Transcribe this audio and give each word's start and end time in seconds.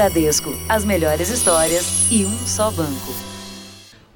Bradesco, 0.00 0.48
as 0.66 0.82
melhores 0.82 1.28
histórias 1.28 2.10
e 2.10 2.24
um 2.24 2.46
só 2.46 2.70
banco. 2.70 3.12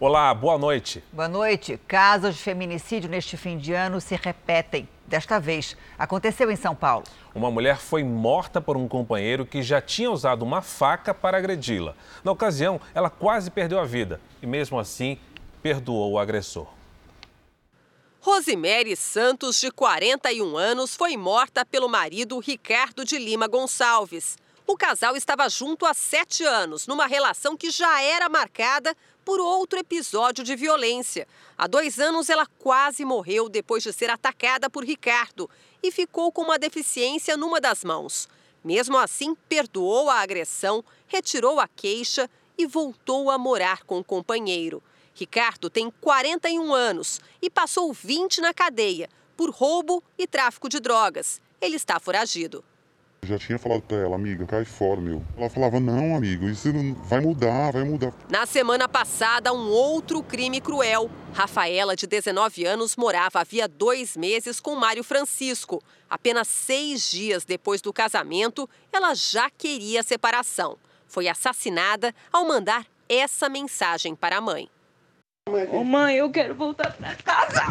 Olá, 0.00 0.32
boa 0.32 0.56
noite. 0.56 1.04
Boa 1.12 1.28
noite. 1.28 1.78
Casos 1.86 2.36
de 2.36 2.40
feminicídio 2.40 3.10
neste 3.10 3.36
fim 3.36 3.58
de 3.58 3.74
ano 3.74 4.00
se 4.00 4.16
repetem. 4.16 4.88
Desta 5.06 5.38
vez, 5.38 5.76
aconteceu 5.98 6.50
em 6.50 6.56
São 6.56 6.74
Paulo. 6.74 7.04
Uma 7.34 7.50
mulher 7.50 7.76
foi 7.76 8.02
morta 8.02 8.62
por 8.62 8.78
um 8.78 8.88
companheiro 8.88 9.44
que 9.44 9.62
já 9.62 9.78
tinha 9.78 10.10
usado 10.10 10.42
uma 10.42 10.62
faca 10.62 11.12
para 11.12 11.36
agredi-la. 11.36 11.94
Na 12.24 12.32
ocasião, 12.32 12.80
ela 12.94 13.10
quase 13.10 13.50
perdeu 13.50 13.78
a 13.78 13.84
vida 13.84 14.18
e, 14.40 14.46
mesmo 14.46 14.78
assim, 14.78 15.18
perdoou 15.62 16.12
o 16.12 16.18
agressor. 16.18 16.66
Rosemary 18.20 18.96
Santos, 18.96 19.60
de 19.60 19.70
41 19.70 20.56
anos, 20.56 20.96
foi 20.96 21.14
morta 21.14 21.62
pelo 21.62 21.90
marido 21.90 22.38
Ricardo 22.38 23.04
de 23.04 23.18
Lima 23.18 23.46
Gonçalves. 23.46 24.42
O 24.66 24.78
casal 24.78 25.14
estava 25.14 25.46
junto 25.50 25.84
há 25.84 25.92
sete 25.92 26.42
anos, 26.42 26.86
numa 26.86 27.06
relação 27.06 27.54
que 27.54 27.70
já 27.70 28.00
era 28.00 28.30
marcada 28.30 28.96
por 29.22 29.38
outro 29.38 29.78
episódio 29.78 30.42
de 30.42 30.56
violência. 30.56 31.28
Há 31.56 31.66
dois 31.66 31.98
anos, 31.98 32.30
ela 32.30 32.46
quase 32.58 33.04
morreu 33.04 33.50
depois 33.50 33.82
de 33.82 33.92
ser 33.92 34.08
atacada 34.08 34.70
por 34.70 34.82
Ricardo 34.82 35.50
e 35.82 35.90
ficou 35.90 36.32
com 36.32 36.42
uma 36.42 36.58
deficiência 36.58 37.36
numa 37.36 37.60
das 37.60 37.84
mãos. 37.84 38.26
Mesmo 38.64 38.96
assim, 38.96 39.34
perdoou 39.34 40.08
a 40.08 40.20
agressão, 40.20 40.82
retirou 41.06 41.60
a 41.60 41.68
queixa 41.68 42.28
e 42.56 42.66
voltou 42.66 43.30
a 43.30 43.36
morar 43.36 43.84
com 43.84 43.98
o 43.98 44.04
companheiro. 44.04 44.82
Ricardo 45.14 45.68
tem 45.68 45.90
41 46.00 46.72
anos 46.72 47.20
e 47.42 47.50
passou 47.50 47.92
20 47.92 48.40
na 48.40 48.54
cadeia 48.54 49.10
por 49.36 49.50
roubo 49.50 50.02
e 50.16 50.26
tráfico 50.26 50.70
de 50.70 50.80
drogas. 50.80 51.38
Ele 51.60 51.76
está 51.76 52.00
foragido. 52.00 52.64
Eu 53.24 53.28
já 53.28 53.38
tinha 53.38 53.58
falado 53.58 53.80
pra 53.80 53.96
ela, 53.96 54.16
amiga, 54.16 54.44
cai 54.44 54.66
fora, 54.66 55.00
meu. 55.00 55.24
Ela 55.34 55.48
falava, 55.48 55.80
não, 55.80 56.14
amigo, 56.14 56.46
isso 56.46 56.70
não 56.70 56.92
vai 56.92 57.20
mudar, 57.20 57.72
vai 57.72 57.82
mudar. 57.82 58.12
Na 58.28 58.44
semana 58.44 58.86
passada, 58.86 59.50
um 59.50 59.70
outro 59.70 60.22
crime 60.22 60.60
cruel. 60.60 61.10
Rafaela, 61.32 61.96
de 61.96 62.06
19 62.06 62.66
anos, 62.66 62.96
morava 62.96 63.40
havia 63.40 63.66
dois 63.66 64.14
meses 64.14 64.60
com 64.60 64.76
Mário 64.76 65.02
Francisco. 65.02 65.82
Apenas 66.08 66.48
seis 66.48 67.10
dias 67.10 67.46
depois 67.46 67.80
do 67.80 67.94
casamento, 67.94 68.68
ela 68.92 69.14
já 69.14 69.48
queria 69.48 70.02
separação. 70.02 70.76
Foi 71.08 71.26
assassinada 71.26 72.14
ao 72.30 72.46
mandar 72.46 72.84
essa 73.08 73.48
mensagem 73.48 74.14
para 74.14 74.36
a 74.36 74.40
mãe. 74.42 74.68
Ô 75.72 75.82
mãe, 75.82 76.16
eu 76.16 76.30
quero 76.30 76.54
voltar 76.54 76.92
para 76.92 77.14
casa. 77.16 77.62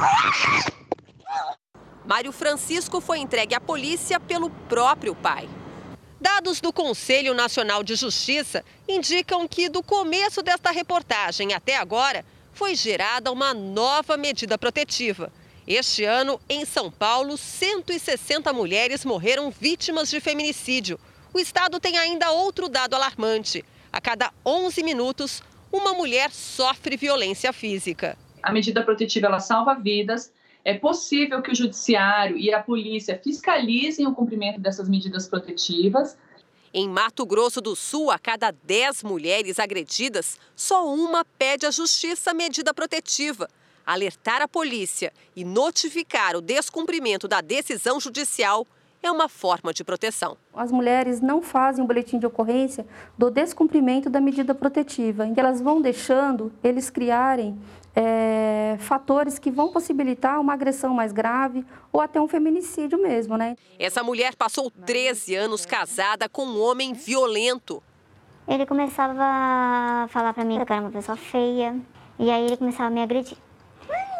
Mário 2.05 2.33
Francisco 2.33 2.99
foi 2.99 3.19
entregue 3.19 3.55
à 3.55 3.61
polícia 3.61 4.19
pelo 4.19 4.49
próprio 4.49 5.15
pai. 5.15 5.47
Dados 6.19 6.59
do 6.59 6.71
Conselho 6.71 7.33
Nacional 7.33 7.83
de 7.83 7.95
Justiça 7.95 8.63
indicam 8.87 9.47
que, 9.47 9.69
do 9.69 9.81
começo 9.81 10.41
desta 10.41 10.71
reportagem 10.71 11.53
até 11.53 11.77
agora, 11.77 12.25
foi 12.53 12.75
gerada 12.75 13.31
uma 13.31 13.53
nova 13.53 14.17
medida 14.17 14.57
protetiva. 14.57 15.31
Este 15.65 16.03
ano, 16.03 16.39
em 16.49 16.65
São 16.65 16.91
Paulo, 16.91 17.37
160 17.37 18.51
mulheres 18.51 19.05
morreram 19.05 19.49
vítimas 19.49 20.09
de 20.09 20.19
feminicídio. 20.19 20.99
O 21.33 21.39
estado 21.39 21.79
tem 21.79 21.97
ainda 21.97 22.31
outro 22.31 22.67
dado 22.67 22.95
alarmante: 22.95 23.63
a 23.91 24.01
cada 24.01 24.31
11 24.45 24.83
minutos, 24.83 25.41
uma 25.71 25.93
mulher 25.93 26.31
sofre 26.31 26.97
violência 26.97 27.53
física. 27.53 28.17
A 28.41 28.51
medida 28.51 28.83
protetiva 28.83 29.27
ela 29.27 29.39
salva 29.39 29.73
vidas 29.73 30.31
é 30.65 30.73
possível 30.73 31.41
que 31.41 31.51
o 31.51 31.55
judiciário 31.55 32.37
e 32.37 32.53
a 32.53 32.61
polícia 32.61 33.19
fiscalizem 33.21 34.07
o 34.07 34.13
cumprimento 34.13 34.59
dessas 34.59 34.87
medidas 34.87 35.27
protetivas. 35.27 36.17
Em 36.73 36.87
Mato 36.87 37.25
Grosso 37.25 37.61
do 37.61 37.75
Sul, 37.75 38.09
a 38.09 38.17
cada 38.17 38.51
10 38.51 39.03
mulheres 39.03 39.59
agredidas, 39.59 40.39
só 40.55 40.87
uma 40.91 41.25
pede 41.25 41.65
à 41.65 41.71
justiça 41.71 42.33
medida 42.33 42.73
protetiva. 42.73 43.47
Alertar 43.85 44.41
a 44.41 44.47
polícia 44.47 45.11
e 45.35 45.43
notificar 45.43 46.35
o 46.37 46.41
descumprimento 46.41 47.27
da 47.27 47.41
decisão 47.41 47.99
judicial 47.99 48.65
é 49.03 49.11
uma 49.11 49.27
forma 49.27 49.73
de 49.73 49.83
proteção. 49.83 50.37
As 50.53 50.71
mulheres 50.71 51.19
não 51.19 51.41
fazem 51.41 51.83
o 51.83 51.87
boletim 51.87 52.17
de 52.17 52.25
ocorrência 52.25 52.87
do 53.17 53.29
descumprimento 53.29 54.09
da 54.09 54.21
medida 54.21 54.55
protetiva, 54.55 55.27
em 55.27 55.33
que 55.33 55.39
elas 55.41 55.59
vão 55.59 55.81
deixando 55.81 56.53
eles 56.63 56.89
criarem 56.89 57.59
é, 57.95 58.75
fatores 58.79 59.37
que 59.37 59.51
vão 59.51 59.71
possibilitar 59.71 60.39
uma 60.39 60.53
agressão 60.53 60.93
mais 60.93 61.11
grave 61.11 61.65
ou 61.91 62.01
até 62.01 62.19
um 62.19 62.27
feminicídio 62.27 62.97
mesmo, 63.01 63.37
né? 63.37 63.55
Essa 63.77 64.03
mulher 64.03 64.35
passou 64.35 64.71
13 64.71 65.35
anos 65.35 65.65
casada 65.65 66.27
com 66.27 66.45
um 66.45 66.61
homem 66.61 66.93
violento. 66.93 67.83
Ele 68.47 68.65
começava 68.65 69.21
a 69.21 70.07
falar 70.09 70.33
para 70.33 70.43
mim 70.43 70.55
que 70.55 70.71
eu 70.71 70.75
era 70.75 70.81
uma 70.81 70.91
pessoa 70.91 71.15
feia 71.15 71.75
e 72.19 72.29
aí 72.29 72.45
ele 72.45 72.57
começava 72.57 72.87
a 72.87 72.91
me 72.91 73.01
agredir. 73.01 73.37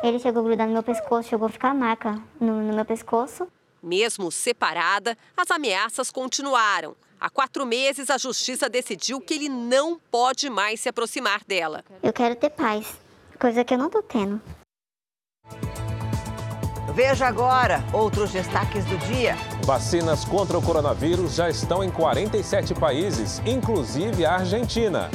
Ele 0.03 0.19
chegou 0.19 0.41
a 0.41 0.45
grudar 0.45 0.67
no 0.67 0.73
meu 0.73 0.83
pescoço, 0.83 1.29
chegou 1.29 1.47
a 1.47 1.50
ficar 1.50 1.73
marca 1.73 2.22
no, 2.39 2.62
no 2.62 2.73
meu 2.73 2.85
pescoço. 2.85 3.47
Mesmo 3.81 4.31
separada, 4.31 5.17
as 5.35 5.50
ameaças 5.51 6.09
continuaram. 6.09 6.95
Há 7.19 7.29
quatro 7.29 7.66
meses, 7.66 8.09
a 8.09 8.17
justiça 8.17 8.69
decidiu 8.69 9.19
que 9.19 9.33
ele 9.33 9.50
não 9.50 10.00
pode 10.12 10.50
mais 10.50 10.81
se 10.81 10.89
aproximar 10.89 11.41
dela. 11.45 11.83
Eu 12.01 12.12
quero 12.12 12.35
ter 12.35 12.50
paz 12.50 13.02
coisa 13.38 13.63
que 13.63 13.73
eu 13.73 13.77
não 13.77 13.89
tô 13.89 14.01
tendo. 14.01 14.41
Veja 16.94 17.25
agora 17.25 17.83
outros 17.91 18.31
destaques 18.31 18.85
do 18.85 18.97
dia. 19.07 19.35
Vacinas 19.66 20.23
contra 20.23 20.57
o 20.57 20.61
coronavírus 20.61 21.33
já 21.35 21.49
estão 21.49 21.83
em 21.83 21.89
47 21.89 22.75
países, 22.75 23.41
inclusive 23.45 24.25
a 24.25 24.35
Argentina. 24.35 25.09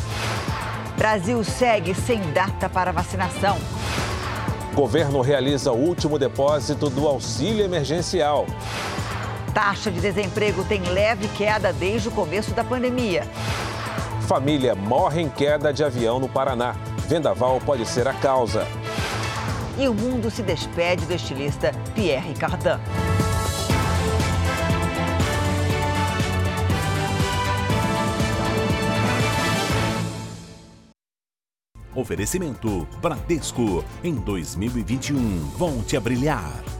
Brasil 0.96 1.44
segue 1.44 1.94
sem 1.94 2.20
data 2.32 2.68
para 2.68 2.90
vacinação. 2.90 3.56
Governo 4.74 5.20
realiza 5.20 5.70
o 5.70 5.76
último 5.76 6.18
depósito 6.18 6.90
do 6.90 7.06
auxílio 7.06 7.64
emergencial. 7.64 8.46
Taxa 9.54 9.90
de 9.90 10.00
desemprego 10.00 10.64
tem 10.64 10.82
leve 10.82 11.28
queda 11.28 11.72
desde 11.72 12.08
o 12.08 12.12
começo 12.12 12.52
da 12.52 12.64
pandemia. 12.64 13.22
Família 14.26 14.74
morre 14.74 15.22
em 15.22 15.28
queda 15.28 15.72
de 15.72 15.84
avião 15.84 16.18
no 16.18 16.28
Paraná. 16.28 16.74
Vendaval 17.08 17.58
pode 17.64 17.86
ser 17.86 18.06
a 18.06 18.12
causa. 18.12 18.66
E 19.78 19.88
o 19.88 19.94
mundo 19.94 20.30
se 20.30 20.42
despede 20.42 21.06
do 21.06 21.14
estilista 21.14 21.72
Pierre 21.94 22.34
Cardin. 22.34 22.78
Oferecimento 31.94 32.86
Bradesco. 33.00 33.82
Em 34.04 34.14
2021, 34.14 35.48
volte 35.56 35.96
a 35.96 36.00
brilhar. 36.00 36.77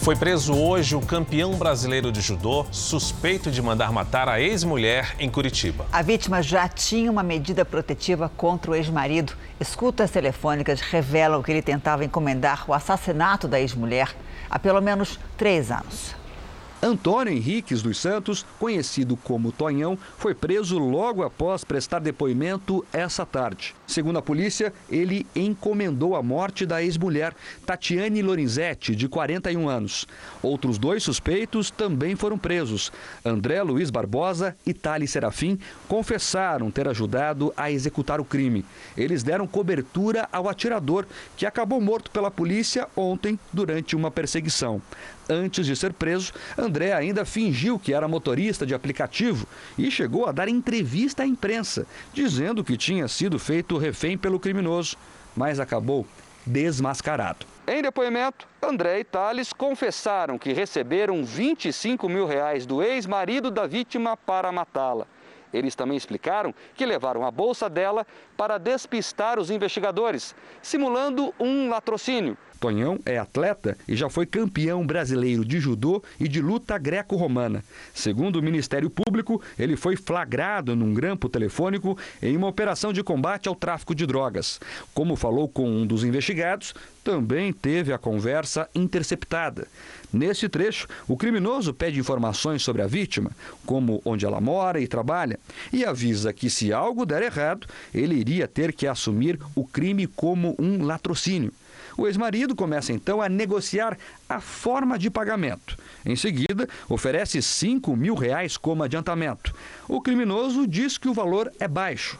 Foi 0.00 0.16
preso 0.16 0.54
hoje 0.54 0.96
o 0.96 1.00
campeão 1.02 1.52
brasileiro 1.56 2.10
de 2.10 2.22
judô, 2.22 2.64
suspeito 2.72 3.50
de 3.50 3.60
mandar 3.60 3.92
matar 3.92 4.30
a 4.30 4.40
ex-mulher 4.40 5.14
em 5.18 5.28
Curitiba. 5.28 5.84
A 5.92 6.00
vítima 6.00 6.42
já 6.42 6.66
tinha 6.66 7.10
uma 7.10 7.22
medida 7.22 7.66
protetiva 7.66 8.30
contra 8.34 8.70
o 8.70 8.74
ex-marido. 8.74 9.34
Escutas 9.60 10.10
telefônicas 10.10 10.80
revelam 10.80 11.42
que 11.42 11.52
ele 11.52 11.60
tentava 11.60 12.02
encomendar 12.02 12.64
o 12.66 12.72
assassinato 12.72 13.46
da 13.46 13.60
ex-mulher 13.60 14.16
há 14.48 14.58
pelo 14.58 14.80
menos 14.80 15.20
três 15.36 15.70
anos. 15.70 16.18
Antônio 16.82 17.34
Henriques 17.34 17.82
dos 17.82 17.98
Santos, 17.98 18.44
conhecido 18.58 19.14
como 19.14 19.52
Tonhão, 19.52 19.98
foi 20.16 20.34
preso 20.34 20.78
logo 20.78 21.22
após 21.22 21.62
prestar 21.62 21.98
depoimento 21.98 22.82
essa 22.90 23.26
tarde. 23.26 23.74
Segundo 23.86 24.18
a 24.18 24.22
polícia, 24.22 24.72
ele 24.90 25.26
encomendou 25.36 26.16
a 26.16 26.22
morte 26.22 26.64
da 26.64 26.82
ex-mulher, 26.82 27.34
Tatiane 27.66 28.22
Lorenzetti, 28.22 28.96
de 28.96 29.08
41 29.08 29.68
anos. 29.68 30.06
Outros 30.42 30.78
dois 30.78 31.02
suspeitos 31.02 31.70
também 31.70 32.16
foram 32.16 32.38
presos. 32.38 32.90
André 33.22 33.62
Luiz 33.62 33.90
Barbosa 33.90 34.56
e 34.64 34.72
Thales 34.72 35.10
Serafim 35.10 35.58
confessaram 35.86 36.70
ter 36.70 36.88
ajudado 36.88 37.52
a 37.58 37.70
executar 37.70 38.20
o 38.20 38.24
crime. 38.24 38.64
Eles 38.96 39.22
deram 39.22 39.46
cobertura 39.46 40.28
ao 40.32 40.48
atirador, 40.48 41.04
que 41.36 41.44
acabou 41.44 41.80
morto 41.80 42.10
pela 42.10 42.30
polícia 42.30 42.88
ontem 42.96 43.38
durante 43.52 43.94
uma 43.94 44.10
perseguição. 44.10 44.80
Antes 45.30 45.64
de 45.64 45.76
ser 45.76 45.92
preso, 45.92 46.32
André 46.58 46.92
ainda 46.92 47.24
fingiu 47.24 47.78
que 47.78 47.94
era 47.94 48.08
motorista 48.08 48.66
de 48.66 48.74
aplicativo 48.74 49.46
e 49.78 49.88
chegou 49.88 50.26
a 50.26 50.32
dar 50.32 50.48
entrevista 50.48 51.22
à 51.22 51.26
imprensa, 51.26 51.86
dizendo 52.12 52.64
que 52.64 52.76
tinha 52.76 53.06
sido 53.06 53.38
feito 53.38 53.78
refém 53.78 54.18
pelo 54.18 54.40
criminoso, 54.40 54.96
mas 55.36 55.60
acabou 55.60 56.04
desmascarado. 56.44 57.46
Em 57.64 57.80
depoimento, 57.80 58.48
André 58.60 58.98
e 58.98 59.04
Thales 59.04 59.52
confessaram 59.52 60.36
que 60.36 60.52
receberam 60.52 61.24
25 61.24 62.08
mil 62.08 62.26
reais 62.26 62.66
do 62.66 62.82
ex-marido 62.82 63.52
da 63.52 63.68
vítima 63.68 64.16
para 64.16 64.50
matá-la. 64.50 65.06
Eles 65.52 65.76
também 65.76 65.96
explicaram 65.96 66.52
que 66.74 66.84
levaram 66.84 67.24
a 67.24 67.30
bolsa 67.30 67.68
dela 67.68 68.04
para 68.36 68.58
despistar 68.58 69.38
os 69.38 69.48
investigadores, 69.48 70.34
simulando 70.60 71.32
um 71.38 71.68
latrocínio. 71.68 72.36
Tonhão 72.60 73.00
é 73.06 73.16
atleta 73.16 73.76
e 73.88 73.96
já 73.96 74.10
foi 74.10 74.26
campeão 74.26 74.86
brasileiro 74.86 75.46
de 75.46 75.58
judô 75.58 76.02
e 76.20 76.28
de 76.28 76.42
luta 76.42 76.76
greco-romana. 76.76 77.64
Segundo 77.94 78.36
o 78.36 78.42
Ministério 78.42 78.90
Público, 78.90 79.40
ele 79.58 79.76
foi 79.76 79.96
flagrado 79.96 80.76
num 80.76 80.92
grampo 80.92 81.28
telefônico 81.30 81.96
em 82.22 82.36
uma 82.36 82.48
operação 82.48 82.92
de 82.92 83.02
combate 83.02 83.48
ao 83.48 83.54
tráfico 83.54 83.94
de 83.94 84.06
drogas. 84.06 84.60
Como 84.92 85.16
falou 85.16 85.48
com 85.48 85.66
um 85.68 85.86
dos 85.86 86.04
investigados, 86.04 86.74
também 87.02 87.50
teve 87.50 87.94
a 87.94 87.98
conversa 87.98 88.68
interceptada. 88.74 89.66
Nesse 90.12 90.48
trecho, 90.48 90.86
o 91.08 91.16
criminoso 91.16 91.72
pede 91.72 91.98
informações 91.98 92.62
sobre 92.62 92.82
a 92.82 92.86
vítima, 92.86 93.30
como 93.64 94.02
onde 94.04 94.26
ela 94.26 94.40
mora 94.40 94.80
e 94.80 94.86
trabalha, 94.86 95.38
e 95.72 95.82
avisa 95.82 96.32
que 96.32 96.50
se 96.50 96.72
algo 96.72 97.06
der 97.06 97.22
errado, 97.22 97.66
ele 97.94 98.16
iria 98.16 98.46
ter 98.46 98.72
que 98.72 98.86
assumir 98.86 99.38
o 99.54 99.64
crime 99.64 100.06
como 100.06 100.54
um 100.58 100.84
latrocínio. 100.84 101.52
O 102.00 102.06
ex-marido 102.06 102.56
começa 102.56 102.94
então 102.94 103.20
a 103.20 103.28
negociar 103.28 103.94
a 104.26 104.40
forma 104.40 104.98
de 104.98 105.10
pagamento. 105.10 105.76
Em 106.02 106.16
seguida, 106.16 106.66
oferece 106.88 107.42
5 107.42 107.94
mil 107.94 108.14
reais 108.14 108.56
como 108.56 108.82
adiantamento. 108.82 109.54
O 109.86 110.00
criminoso 110.00 110.66
diz 110.66 110.96
que 110.96 111.10
o 111.10 111.12
valor 111.12 111.52
é 111.60 111.68
baixo. 111.68 112.18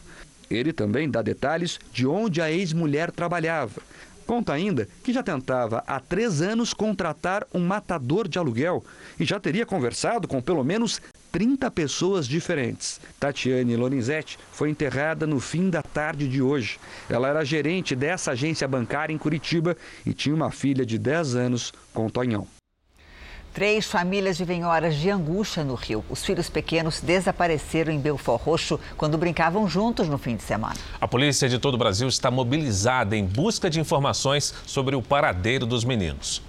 Ele 0.51 0.71
também 0.71 1.09
dá 1.09 1.23
detalhes 1.23 1.81
de 1.95 2.07
onde 2.07 2.43
a 2.43 2.53
ex-mulher 2.53 3.11
trabalhava. 3.11 3.81
Conta 4.31 4.53
ainda 4.53 4.87
que 5.03 5.13
já 5.13 5.25
tentava 5.25 5.83
há 5.89 5.99
três 5.99 6.41
anos 6.41 6.73
contratar 6.73 7.45
um 7.53 7.59
matador 7.59 8.29
de 8.29 8.39
aluguel 8.39 8.85
e 9.19 9.25
já 9.25 9.41
teria 9.41 9.67
conversado 9.67 10.29
com 10.29 10.41
pelo 10.41 10.63
menos 10.63 11.03
30 11.33 11.69
pessoas 11.73 12.29
diferentes. 12.29 13.01
Tatiane 13.19 13.75
Lorenzetti 13.75 14.39
foi 14.53 14.71
enterrada 14.71 15.27
no 15.27 15.41
fim 15.41 15.69
da 15.69 15.83
tarde 15.83 16.29
de 16.29 16.41
hoje. 16.41 16.79
Ela 17.09 17.27
era 17.27 17.45
gerente 17.45 17.97
dessa 17.97 18.31
agência 18.31 18.69
bancária 18.69 19.13
em 19.13 19.19
Curitiba 19.19 19.77
e 20.07 20.15
tinha 20.15 20.37
uma 20.37 20.53
filha 20.53 20.87
de 20.87 20.97
10 20.97 21.35
anos 21.35 21.73
com 21.93 22.09
Tonhão. 22.09 22.47
Três 23.53 23.85
famílias 23.85 24.39
vivem 24.39 24.65
horas 24.65 24.95
de 24.95 25.11
angústia 25.11 25.65
no 25.65 25.75
Rio. 25.75 26.05
Os 26.09 26.25
filhos 26.25 26.49
pequenos 26.49 27.01
desapareceram 27.01 27.93
em 27.93 27.99
Belfort 27.99 28.41
Roxo 28.41 28.79
quando 28.97 29.19
brincavam 29.19 29.69
juntos 29.69 30.09
no 30.09 30.19
fim 30.19 30.37
de 30.37 30.45
semana. 30.45 30.77
A 31.01 31.09
polícia 31.09 31.49
de 31.49 31.59
todo 31.59 31.75
o 31.75 31.79
Brasil 31.79 32.07
está 32.07 32.31
mobilizada 32.31 33.17
em 33.17 33.27
busca 33.27 33.69
de 33.69 33.81
informações 33.81 34.55
sobre 34.65 34.95
o 34.95 35.03
paradeiro 35.03 35.67
dos 35.67 35.83
meninos. 35.83 36.41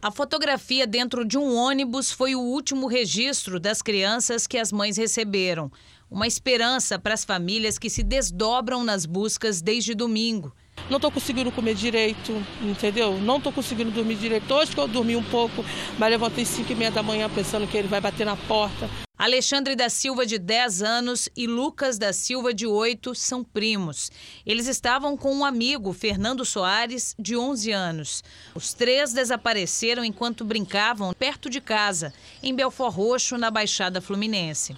A 0.00 0.10
fotografia 0.10 0.86
dentro 0.86 1.26
de 1.26 1.36
um 1.36 1.54
ônibus 1.54 2.10
foi 2.10 2.34
o 2.34 2.40
último 2.40 2.86
registro 2.86 3.60
das 3.60 3.82
crianças 3.82 4.46
que 4.46 4.56
as 4.56 4.72
mães 4.72 4.96
receberam. 4.96 5.70
Uma 6.10 6.26
esperança 6.26 6.98
para 6.98 7.12
as 7.12 7.24
famílias 7.24 7.78
que 7.78 7.90
se 7.90 8.02
desdobram 8.02 8.82
nas 8.82 9.04
buscas 9.04 9.60
desde 9.60 9.94
domingo 9.94 10.54
não 10.88 10.96
estou 10.96 11.10
conseguindo 11.10 11.50
comer 11.50 11.74
direito, 11.74 12.32
entendeu? 12.62 13.18
Não 13.18 13.38
estou 13.38 13.52
conseguindo 13.52 13.90
dormir 13.90 14.16
direito. 14.16 14.52
Hoje 14.52 14.72
que 14.72 14.80
eu 14.80 14.86
dormi 14.86 15.16
um 15.16 15.22
pouco, 15.22 15.64
mas 15.98 16.10
levantei 16.10 16.44
5 16.44 16.70
e 16.70 16.74
meia 16.74 16.90
da 16.90 17.02
manhã 17.02 17.28
pensando 17.28 17.66
que 17.66 17.76
ele 17.76 17.88
vai 17.88 18.00
bater 18.00 18.24
na 18.24 18.36
porta. 18.36 18.88
Alexandre 19.18 19.74
da 19.74 19.88
Silva, 19.88 20.26
de 20.26 20.38
10 20.38 20.82
anos, 20.82 21.26
e 21.34 21.46
Lucas 21.46 21.96
da 21.96 22.12
Silva, 22.12 22.52
de 22.52 22.66
8, 22.66 23.14
são 23.14 23.42
primos. 23.42 24.10
Eles 24.44 24.66
estavam 24.66 25.16
com 25.16 25.34
um 25.34 25.42
amigo, 25.42 25.94
Fernando 25.94 26.44
Soares, 26.44 27.14
de 27.18 27.34
11 27.34 27.72
anos. 27.72 28.22
Os 28.54 28.74
três 28.74 29.14
desapareceram 29.14 30.04
enquanto 30.04 30.44
brincavam 30.44 31.14
perto 31.14 31.48
de 31.48 31.62
casa, 31.62 32.12
em 32.42 32.54
Belfort 32.54 32.94
Roxo, 32.94 33.38
na 33.38 33.50
Baixada 33.50 34.02
Fluminense. 34.02 34.76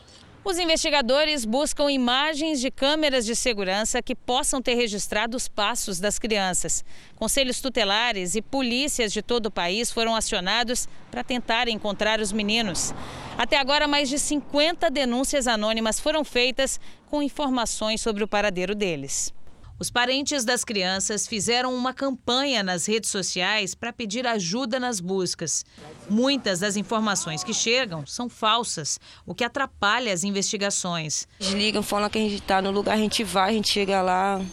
Os 0.49 0.59
investigadores 0.59 1.45
buscam 1.45 1.91
imagens 1.91 2.59
de 2.59 2.71
câmeras 2.71 3.27
de 3.27 3.37
segurança 3.37 4.00
que 4.00 4.15
possam 4.15 4.62
ter 4.62 4.77
registrado 4.77 5.37
os 5.37 5.47
passos 5.47 6.00
das 6.00 6.19
crianças. 6.19 6.83
Conselhos 7.17 7.61
tutelares 7.61 8.35
e 8.35 8.41
polícias 8.41 9.12
de 9.12 9.21
todo 9.21 9.45
o 9.45 9.50
país 9.50 9.93
foram 9.93 10.17
acionados 10.17 10.89
para 11.11 11.23
tentar 11.23 11.69
encontrar 11.69 12.19
os 12.19 12.33
meninos. 12.33 12.95
Até 13.37 13.59
agora, 13.59 13.87
mais 13.87 14.09
de 14.09 14.19
50 14.19 14.91
denúncias 14.91 15.47
anônimas 15.47 16.00
foram 16.00 16.25
feitas 16.25 16.81
com 17.11 17.23
informações 17.23 18.01
sobre 18.01 18.25
o 18.25 18.27
paradeiro 18.27 18.75
deles. 18.75 19.35
Os 19.81 19.91
parentes 19.91 20.45
das 20.45 20.65
crianças 20.65 21.29
fizeram 21.29 21.73
uma 21.73 21.95
campanha 21.95 22.65
nas 22.65 22.87
redes 22.87 23.11
sociais 23.11 23.77
para 23.77 23.93
pedir 23.93 24.27
ajuda 24.27 24.81
nas 24.81 24.99
buscas. 24.99 25.65
Muitas 26.11 26.59
das 26.59 26.77
informações 26.77 27.45
que 27.45 27.55
chegam 27.55 28.05
são 28.05 28.29
falsas, 28.29 28.99
o 29.25 29.33
que 29.37 29.45
atrapalha 29.45 30.13
as 30.13 30.25
investigações. 30.25 31.29
Desligam, 31.39 31.81
falam 31.81 32.11
que 32.11 32.19
a 32.19 32.21
gente 32.21 32.35
está 32.35 32.61
no 32.61 32.73
lugar, 32.73 32.95
a 32.95 33.01
gente 33.01 33.23
vai, 33.23 33.51
a 33.51 33.53
gente 33.53 33.73
chega 33.73 34.03
lá, 34.03 34.45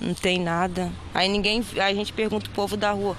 não 0.00 0.14
tem 0.14 0.38
nada. 0.38 0.92
Aí 1.12 1.28
ninguém, 1.28 1.60
a 1.84 1.92
gente 1.92 2.12
pergunta 2.12 2.46
o 2.48 2.54
povo 2.54 2.76
da 2.76 2.92
rua, 2.92 3.18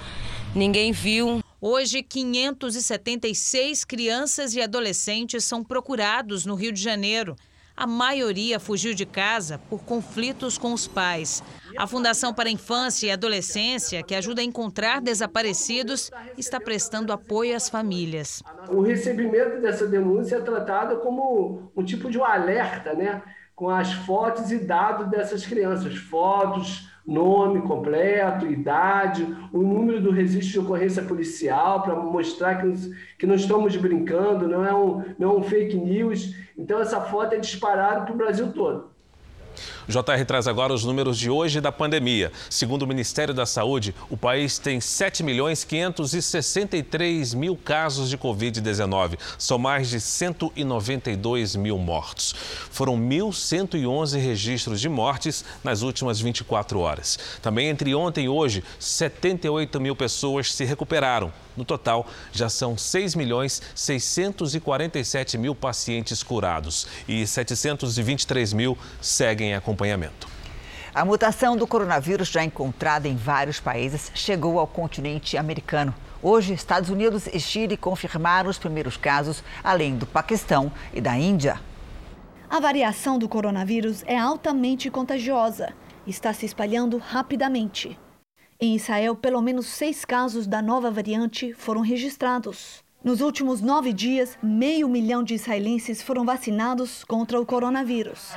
ninguém 0.54 0.92
viu. 0.92 1.42
Hoje, 1.60 2.02
576 2.02 3.84
crianças 3.84 4.54
e 4.54 4.62
adolescentes 4.62 5.44
são 5.44 5.62
procurados 5.62 6.46
no 6.46 6.54
Rio 6.54 6.72
de 6.72 6.80
Janeiro. 6.80 7.36
A 7.80 7.86
maioria 7.86 8.60
fugiu 8.60 8.92
de 8.92 9.06
casa 9.06 9.58
por 9.70 9.82
conflitos 9.82 10.58
com 10.58 10.74
os 10.74 10.86
pais. 10.86 11.42
A 11.78 11.86
Fundação 11.86 12.34
para 12.34 12.50
a 12.50 12.52
Infância 12.52 13.06
e 13.06 13.10
Adolescência, 13.10 14.02
que 14.02 14.14
ajuda 14.14 14.42
a 14.42 14.44
encontrar 14.44 15.00
desaparecidos, 15.00 16.10
está 16.36 16.60
prestando 16.60 17.10
apoio 17.10 17.56
às 17.56 17.70
famílias. 17.70 18.42
O 18.68 18.82
recebimento 18.82 19.62
dessa 19.62 19.86
denúncia 19.86 20.36
é 20.36 20.40
tratado 20.42 20.98
como 20.98 21.72
um 21.74 21.82
tipo 21.82 22.10
de 22.10 22.18
um 22.18 22.24
alerta, 22.24 22.92
né? 22.92 23.22
Com 23.56 23.70
as 23.70 23.90
fotos 23.90 24.52
e 24.52 24.58
dados 24.58 25.08
dessas 25.08 25.46
crianças, 25.46 25.96
fotos, 25.96 26.86
nome 27.10 27.60
completo, 27.62 28.46
idade, 28.46 29.26
o 29.52 29.58
número 29.58 30.00
do 30.00 30.12
registro 30.12 30.52
de 30.52 30.58
ocorrência 30.60 31.02
policial, 31.02 31.82
para 31.82 31.96
mostrar 31.96 32.62
que, 32.62 32.72
que 33.18 33.26
não 33.26 33.34
estamos 33.34 33.76
brincando, 33.76 34.46
não 34.46 34.64
é, 34.64 34.72
um, 34.72 35.02
não 35.18 35.30
é 35.30 35.38
um 35.38 35.42
fake 35.42 35.76
news. 35.76 36.36
Então, 36.56 36.80
essa 36.80 37.00
foto 37.00 37.34
é 37.34 37.38
disparada 37.38 38.02
para 38.02 38.14
o 38.14 38.16
Brasil 38.16 38.52
todo. 38.52 38.90
O 39.88 39.92
JR 39.92 40.24
traz 40.26 40.46
agora 40.46 40.72
os 40.72 40.84
números 40.84 41.18
de 41.18 41.30
hoje 41.30 41.60
da 41.60 41.72
pandemia. 41.72 42.32
Segundo 42.48 42.82
o 42.82 42.86
Ministério 42.86 43.34
da 43.34 43.46
Saúde, 43.46 43.94
o 44.08 44.16
país 44.16 44.58
tem 44.58 44.80
7 44.80 45.22
milhões 45.22 45.64
563 45.64 47.34
mil 47.34 47.56
casos 47.56 48.08
de 48.08 48.18
Covid-19. 48.18 49.18
São 49.38 49.58
mais 49.58 49.88
de 49.88 50.00
192 50.00 51.56
mil 51.56 51.78
mortos. 51.78 52.34
Foram 52.70 52.96
1.111 52.96 54.18
registros 54.20 54.80
de 54.80 54.88
mortes 54.88 55.44
nas 55.62 55.82
últimas 55.82 56.20
24 56.20 56.78
horas. 56.80 57.18
Também 57.42 57.68
entre 57.68 57.94
ontem 57.94 58.26
e 58.26 58.28
hoje, 58.28 58.62
78 58.78 59.80
mil 59.80 59.96
pessoas 59.96 60.52
se 60.52 60.64
recuperaram. 60.64 61.32
No 61.60 61.64
total, 61.66 62.06
já 62.32 62.48
são 62.48 62.78
6 62.78 63.14
milhões 63.14 63.60
647 63.74 65.36
mil 65.36 65.54
pacientes 65.54 66.22
curados 66.22 66.86
e 67.06 67.26
723 67.26 68.54
mil 68.54 68.78
seguem 68.98 69.54
acompanhamento. 69.54 70.26
A 70.94 71.04
mutação 71.04 71.58
do 71.58 71.66
coronavírus, 71.66 72.28
já 72.28 72.42
encontrada 72.42 73.06
em 73.06 73.14
vários 73.14 73.60
países, 73.60 74.10
chegou 74.14 74.58
ao 74.58 74.66
continente 74.66 75.36
americano. 75.36 75.94
Hoje, 76.22 76.54
Estados 76.54 76.88
Unidos 76.88 77.26
e 77.26 77.38
Chile 77.38 77.76
confirmaram 77.76 78.48
os 78.48 78.56
primeiros 78.56 78.96
casos, 78.96 79.44
além 79.62 79.96
do 79.96 80.06
Paquistão 80.06 80.72
e 80.94 81.00
da 81.00 81.14
Índia. 81.14 81.60
A 82.48 82.58
variação 82.58 83.18
do 83.18 83.28
coronavírus 83.28 84.02
é 84.06 84.18
altamente 84.18 84.90
contagiosa 84.90 85.74
e 86.06 86.10
está 86.10 86.32
se 86.32 86.46
espalhando 86.46 86.96
rapidamente. 86.96 87.98
Em 88.62 88.76
Israel, 88.76 89.16
pelo 89.16 89.40
menos 89.40 89.64
seis 89.68 90.04
casos 90.04 90.46
da 90.46 90.60
nova 90.60 90.90
variante 90.90 91.54
foram 91.54 91.80
registrados. 91.80 92.84
Nos 93.02 93.22
últimos 93.22 93.62
nove 93.62 93.90
dias, 93.90 94.36
meio 94.42 94.86
milhão 94.86 95.22
de 95.22 95.32
israelenses 95.32 96.02
foram 96.02 96.26
vacinados 96.26 97.02
contra 97.02 97.40
o 97.40 97.46
coronavírus. 97.46 98.32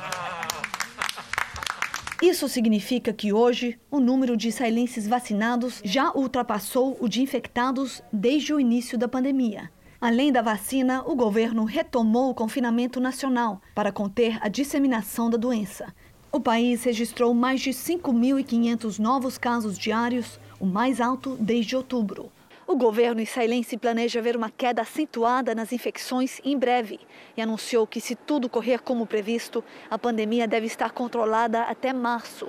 Isso 2.22 2.48
significa 2.48 3.12
que 3.12 3.34
hoje 3.34 3.78
o 3.90 4.00
número 4.00 4.34
de 4.34 4.48
israelenses 4.48 5.06
vacinados 5.06 5.82
já 5.84 6.10
ultrapassou 6.14 6.96
o 6.98 7.06
de 7.06 7.20
infectados 7.20 8.02
desde 8.10 8.54
o 8.54 8.58
início 8.58 8.96
da 8.96 9.06
pandemia. 9.06 9.70
Além 10.00 10.32
da 10.32 10.40
vacina, 10.40 11.02
o 11.06 11.14
governo 11.14 11.64
retomou 11.64 12.30
o 12.30 12.34
confinamento 12.34 12.98
nacional 12.98 13.60
para 13.74 13.92
conter 13.92 14.38
a 14.40 14.48
disseminação 14.48 15.28
da 15.28 15.36
doença. 15.36 15.94
O 16.34 16.40
país 16.40 16.82
registrou 16.82 17.32
mais 17.32 17.60
de 17.60 17.70
5.500 17.70 18.98
novos 18.98 19.38
casos 19.38 19.78
diários, 19.78 20.40
o 20.58 20.66
mais 20.66 21.00
alto 21.00 21.36
desde 21.38 21.76
outubro. 21.76 22.28
O 22.66 22.74
governo 22.74 23.20
israelense 23.20 23.76
planeja 23.76 24.20
ver 24.20 24.36
uma 24.36 24.50
queda 24.50 24.82
acentuada 24.82 25.54
nas 25.54 25.72
infecções 25.72 26.40
em 26.44 26.58
breve 26.58 26.98
e 27.36 27.40
anunciou 27.40 27.86
que, 27.86 28.00
se 28.00 28.16
tudo 28.16 28.48
correr 28.48 28.80
como 28.80 29.06
previsto, 29.06 29.62
a 29.88 29.96
pandemia 29.96 30.48
deve 30.48 30.66
estar 30.66 30.90
controlada 30.90 31.62
até 31.62 31.92
março. 31.92 32.48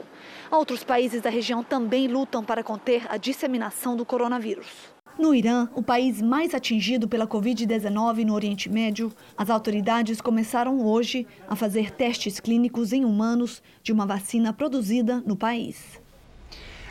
Outros 0.50 0.84
países 0.84 1.22
da 1.22 1.30
região 1.30 1.64
também 1.64 2.08
lutam 2.08 2.44
para 2.44 2.64
conter 2.64 3.06
a 3.08 3.18
disseminação 3.18 3.96
do 3.96 4.04
coronavírus. 4.04 4.95
No 5.18 5.34
Irã, 5.34 5.70
o 5.74 5.82
país 5.82 6.22
mais 6.22 6.54
atingido 6.54 7.08
pela 7.08 7.26
Covid-19 7.26 8.26
no 8.26 8.34
Oriente 8.34 8.70
Médio, 8.70 9.14
as 9.38 9.50
autoridades 9.50 10.20
começaram 10.20 10.86
hoje 10.86 11.26
a 11.48 11.56
fazer 11.56 11.90
testes 11.92 12.38
clínicos 12.42 12.92
em 12.92 13.06
humanos 13.06 13.64
de 13.82 13.94
uma 13.94 14.06
vacina 14.06 14.52
produzida 14.52 15.24
no 15.26 15.38
país. 15.38 16.05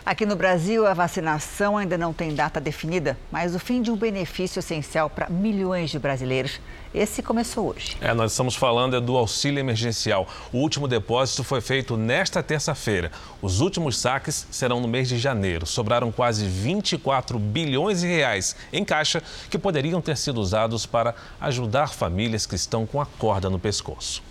Aqui 0.06 0.26
no 0.26 0.36
Brasil, 0.36 0.86
a 0.86 0.92
vacinação 0.92 1.78
ainda 1.78 1.96
não 1.96 2.12
tem 2.12 2.34
data 2.34 2.60
definida, 2.60 3.16
mas 3.32 3.54
o 3.54 3.58
fim 3.58 3.80
de 3.80 3.90
um 3.90 3.96
benefício 3.96 4.58
essencial 4.58 5.08
para 5.08 5.30
milhões 5.30 5.88
de 5.88 5.98
brasileiros. 5.98 6.60
Esse 6.92 7.22
começou 7.22 7.68
hoje. 7.68 7.96
É, 8.02 8.12
nós 8.12 8.32
estamos 8.32 8.54
falando 8.54 8.96
é 8.96 9.00
do 9.00 9.16
auxílio 9.16 9.58
emergencial. 9.58 10.28
O 10.52 10.58
último 10.58 10.86
depósito 10.86 11.42
foi 11.42 11.62
feito 11.62 11.96
nesta 11.96 12.42
terça-feira. 12.42 13.10
Os 13.40 13.60
últimos 13.60 13.96
saques 13.96 14.46
serão 14.50 14.78
no 14.78 14.86
mês 14.86 15.08
de 15.08 15.16
janeiro. 15.16 15.64
Sobraram 15.64 16.12
quase 16.12 16.46
24 16.46 17.38
bilhões 17.38 18.02
de 18.02 18.06
reais 18.06 18.54
em 18.74 18.84
caixa 18.84 19.22
que 19.48 19.56
poderiam 19.56 20.02
ter 20.02 20.18
sido 20.18 20.38
usados 20.38 20.84
para 20.84 21.14
ajudar 21.40 21.94
famílias 21.94 22.44
que 22.44 22.54
estão 22.54 22.84
com 22.84 23.00
a 23.00 23.06
corda 23.06 23.48
no 23.48 23.58
pescoço. 23.58 24.22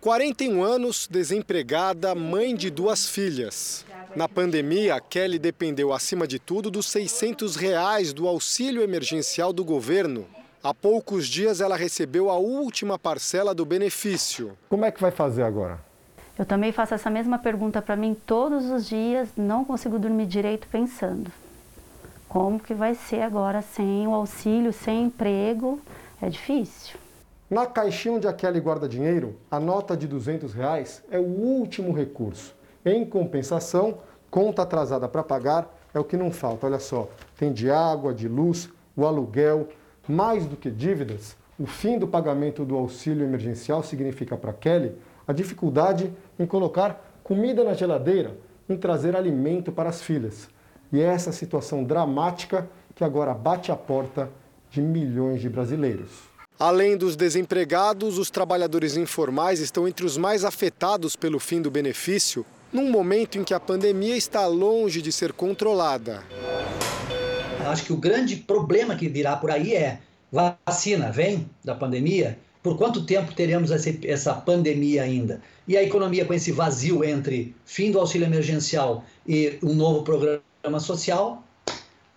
41 0.00 0.62
anos, 0.62 1.08
desempregada, 1.10 2.14
mãe 2.14 2.54
de 2.54 2.70
duas 2.70 3.08
filhas. 3.08 3.84
Na 4.14 4.28
pandemia, 4.28 5.00
Kelly 5.00 5.40
dependeu, 5.40 5.92
acima 5.92 6.26
de 6.26 6.38
tudo, 6.38 6.70
dos 6.70 6.86
600 6.86 7.56
reais 7.56 8.12
do 8.12 8.28
auxílio 8.28 8.82
emergencial 8.82 9.52
do 9.52 9.64
governo. 9.64 10.24
Há 10.62 10.72
poucos 10.72 11.26
dias, 11.26 11.60
ela 11.60 11.76
recebeu 11.76 12.30
a 12.30 12.36
última 12.38 12.96
parcela 12.96 13.52
do 13.52 13.64
benefício. 13.64 14.56
Como 14.68 14.84
é 14.84 14.92
que 14.92 15.00
vai 15.00 15.10
fazer 15.10 15.42
agora? 15.42 15.80
Eu 16.38 16.46
também 16.46 16.70
faço 16.70 16.94
essa 16.94 17.10
mesma 17.10 17.38
pergunta 17.38 17.82
para 17.82 17.96
mim 17.96 18.14
todos 18.14 18.66
os 18.66 18.88
dias, 18.88 19.28
não 19.36 19.64
consigo 19.64 19.98
dormir 19.98 20.26
direito 20.26 20.68
pensando. 20.70 21.30
Como 22.28 22.60
que 22.60 22.72
vai 22.72 22.94
ser 22.94 23.22
agora 23.22 23.62
sem 23.62 24.06
o 24.06 24.14
auxílio, 24.14 24.72
sem 24.72 25.04
emprego? 25.04 25.80
É 26.22 26.28
difícil. 26.28 26.96
Na 27.50 27.64
caixinha 27.64 28.16
onde 28.16 28.28
a 28.28 28.32
Kelly 28.34 28.60
guarda 28.60 28.86
dinheiro, 28.86 29.36
a 29.50 29.58
nota 29.58 29.96
de 29.96 30.06
200 30.06 30.52
reais 30.52 31.02
é 31.10 31.18
o 31.18 31.22
último 31.22 31.94
recurso. 31.94 32.54
Em 32.84 33.06
compensação, 33.06 34.00
conta 34.30 34.60
atrasada 34.60 35.08
para 35.08 35.22
pagar 35.22 35.74
é 35.94 35.98
o 35.98 36.04
que 36.04 36.14
não 36.14 36.30
falta. 36.30 36.66
Olha 36.66 36.78
só, 36.78 37.08
tem 37.38 37.50
de 37.50 37.70
água, 37.70 38.12
de 38.12 38.28
luz, 38.28 38.68
o 38.94 39.06
aluguel. 39.06 39.66
Mais 40.06 40.44
do 40.44 40.58
que 40.58 40.70
dívidas, 40.70 41.38
o 41.58 41.64
fim 41.64 41.98
do 41.98 42.06
pagamento 42.06 42.66
do 42.66 42.76
auxílio 42.76 43.24
emergencial 43.24 43.82
significa 43.82 44.36
para 44.36 44.52
Kelly 44.52 44.94
a 45.26 45.32
dificuldade 45.32 46.12
em 46.38 46.44
colocar 46.44 47.18
comida 47.24 47.64
na 47.64 47.72
geladeira, 47.72 48.36
em 48.68 48.76
trazer 48.76 49.16
alimento 49.16 49.72
para 49.72 49.88
as 49.88 50.02
filhas. 50.02 50.50
E 50.92 51.00
é 51.00 51.04
essa 51.04 51.32
situação 51.32 51.82
dramática 51.82 52.68
que 52.94 53.02
agora 53.02 53.32
bate 53.32 53.72
a 53.72 53.76
porta 53.76 54.28
de 54.70 54.82
milhões 54.82 55.40
de 55.40 55.48
brasileiros. 55.48 56.27
Além 56.58 56.96
dos 56.96 57.14
desempregados, 57.14 58.18
os 58.18 58.30
trabalhadores 58.30 58.96
informais 58.96 59.60
estão 59.60 59.86
entre 59.86 60.04
os 60.04 60.16
mais 60.16 60.44
afetados 60.44 61.14
pelo 61.14 61.38
fim 61.38 61.62
do 61.62 61.70
benefício, 61.70 62.44
num 62.72 62.90
momento 62.90 63.38
em 63.38 63.44
que 63.44 63.54
a 63.54 63.60
pandemia 63.60 64.16
está 64.16 64.44
longe 64.44 65.00
de 65.00 65.12
ser 65.12 65.32
controlada. 65.32 66.24
Acho 67.64 67.84
que 67.84 67.92
o 67.92 67.96
grande 67.96 68.34
problema 68.34 68.96
que 68.96 69.08
virá 69.08 69.36
por 69.36 69.52
aí 69.52 69.72
é 69.72 70.00
vacina 70.32 71.12
vem 71.12 71.48
da 71.64 71.76
pandemia. 71.76 72.36
Por 72.60 72.76
quanto 72.76 73.06
tempo 73.06 73.32
teremos 73.32 73.70
essa 73.70 74.34
pandemia 74.34 75.04
ainda? 75.04 75.40
E 75.66 75.76
a 75.76 75.82
economia 75.84 76.24
com 76.24 76.34
esse 76.34 76.50
vazio 76.50 77.04
entre 77.04 77.54
fim 77.64 77.92
do 77.92 78.00
auxílio 78.00 78.26
emergencial 78.26 79.04
e 79.24 79.58
um 79.62 79.74
novo 79.74 80.02
programa 80.02 80.80
social 80.80 81.44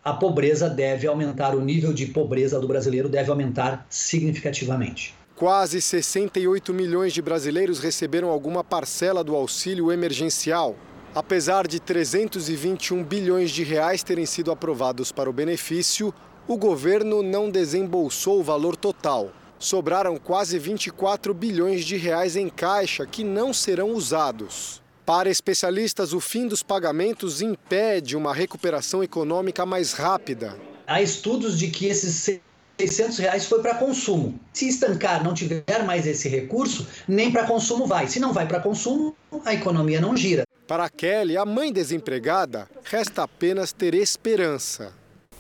a 0.03 0.13
pobreza 0.13 0.69
deve 0.69 1.05
aumentar, 1.07 1.55
o 1.55 1.61
nível 1.61 1.93
de 1.93 2.07
pobreza 2.07 2.59
do 2.59 2.67
brasileiro 2.67 3.07
deve 3.07 3.29
aumentar 3.29 3.85
significativamente. 3.89 5.13
Quase 5.35 5.81
68 5.81 6.73
milhões 6.73 7.13
de 7.13 7.21
brasileiros 7.21 7.79
receberam 7.79 8.29
alguma 8.29 8.63
parcela 8.63 9.23
do 9.23 9.35
auxílio 9.35 9.91
emergencial. 9.91 10.75
Apesar 11.13 11.67
de 11.67 11.79
321 11.79 13.03
bilhões 13.03 13.51
de 13.51 13.63
reais 13.63 14.01
terem 14.01 14.25
sido 14.25 14.51
aprovados 14.51 15.11
para 15.11 15.29
o 15.29 15.33
benefício, 15.33 16.13
o 16.47 16.57
governo 16.57 17.21
não 17.21 17.49
desembolsou 17.49 18.39
o 18.39 18.43
valor 18.43 18.75
total. 18.75 19.31
Sobraram 19.59 20.17
quase 20.17 20.57
24 20.57 21.33
bilhões 21.33 21.85
de 21.85 21.95
reais 21.95 22.35
em 22.35 22.49
caixa 22.49 23.05
que 23.05 23.23
não 23.23 23.53
serão 23.53 23.91
usados. 23.91 24.80
Para 25.05 25.29
especialistas, 25.29 26.13
o 26.13 26.19
fim 26.19 26.47
dos 26.47 26.61
pagamentos 26.61 27.41
impede 27.41 28.15
uma 28.15 28.33
recuperação 28.33 29.03
econômica 29.03 29.65
mais 29.65 29.93
rápida. 29.93 30.57
Há 30.85 31.01
estudos 31.01 31.57
de 31.57 31.67
que 31.67 31.87
esses 31.87 32.39
600 32.79 33.17
reais 33.17 33.45
foi 33.45 33.61
para 33.61 33.75
consumo. 33.75 34.39
Se 34.53 34.67
estancar, 34.67 35.23
não 35.23 35.33
tiver 35.33 35.83
mais 35.85 36.05
esse 36.05 36.29
recurso, 36.29 36.87
nem 37.07 37.31
para 37.31 37.45
consumo 37.45 37.87
vai. 37.87 38.07
Se 38.07 38.19
não 38.19 38.31
vai 38.31 38.47
para 38.47 38.59
consumo, 38.59 39.15
a 39.43 39.53
economia 39.53 39.99
não 39.99 40.15
gira. 40.15 40.43
Para 40.67 40.89
Kelly, 40.89 41.35
a 41.35 41.45
mãe 41.45 41.73
desempregada, 41.73 42.69
resta 42.83 43.23
apenas 43.23 43.73
ter 43.73 43.93
esperança. 43.93 44.93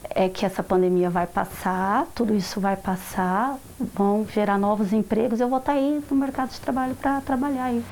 É 0.09 0.27
que 0.27 0.45
essa 0.45 0.63
pandemia 0.63 1.09
vai 1.09 1.27
passar, 1.27 2.07
tudo 2.15 2.35
isso 2.35 2.59
vai 2.59 2.75
passar, 2.75 3.57
vão 3.79 4.27
gerar 4.27 4.57
novos 4.57 4.91
empregos, 4.91 5.39
eu 5.39 5.47
vou 5.47 5.59
estar 5.59 5.73
aí 5.73 6.01
no 6.09 6.17
mercado 6.17 6.49
de 6.49 6.59
trabalho 6.59 6.95
para 6.95 7.21
trabalhar 7.21 7.65
aí. 7.65 7.83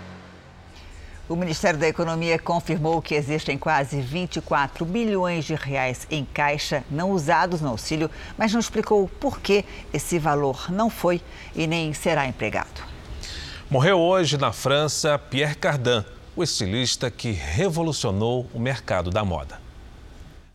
O 1.29 1.35
Ministério 1.35 1.79
da 1.79 1.87
Economia 1.87 2.39
confirmou 2.39 2.99
que 3.03 3.13
existem 3.13 3.55
quase 3.55 4.01
24 4.01 4.83
bilhões 4.83 5.45
de 5.45 5.53
reais 5.53 6.07
em 6.09 6.25
caixa 6.25 6.83
não 6.89 7.11
usados 7.11 7.61
no 7.61 7.69
auxílio, 7.69 8.09
mas 8.35 8.51
não 8.51 8.59
explicou 8.59 9.07
por 9.07 9.39
que 9.39 9.63
esse 9.93 10.17
valor 10.17 10.71
não 10.71 10.89
foi 10.89 11.21
e 11.55 11.67
nem 11.67 11.93
será 11.93 12.25
empregado. 12.25 12.81
Morreu 13.69 13.99
hoje 13.99 14.39
na 14.39 14.51
França 14.51 15.19
Pierre 15.19 15.53
Cardin, 15.53 16.03
o 16.35 16.41
estilista 16.41 17.11
que 17.11 17.29
revolucionou 17.29 18.49
o 18.51 18.59
mercado 18.59 19.11
da 19.11 19.23
moda. 19.23 19.61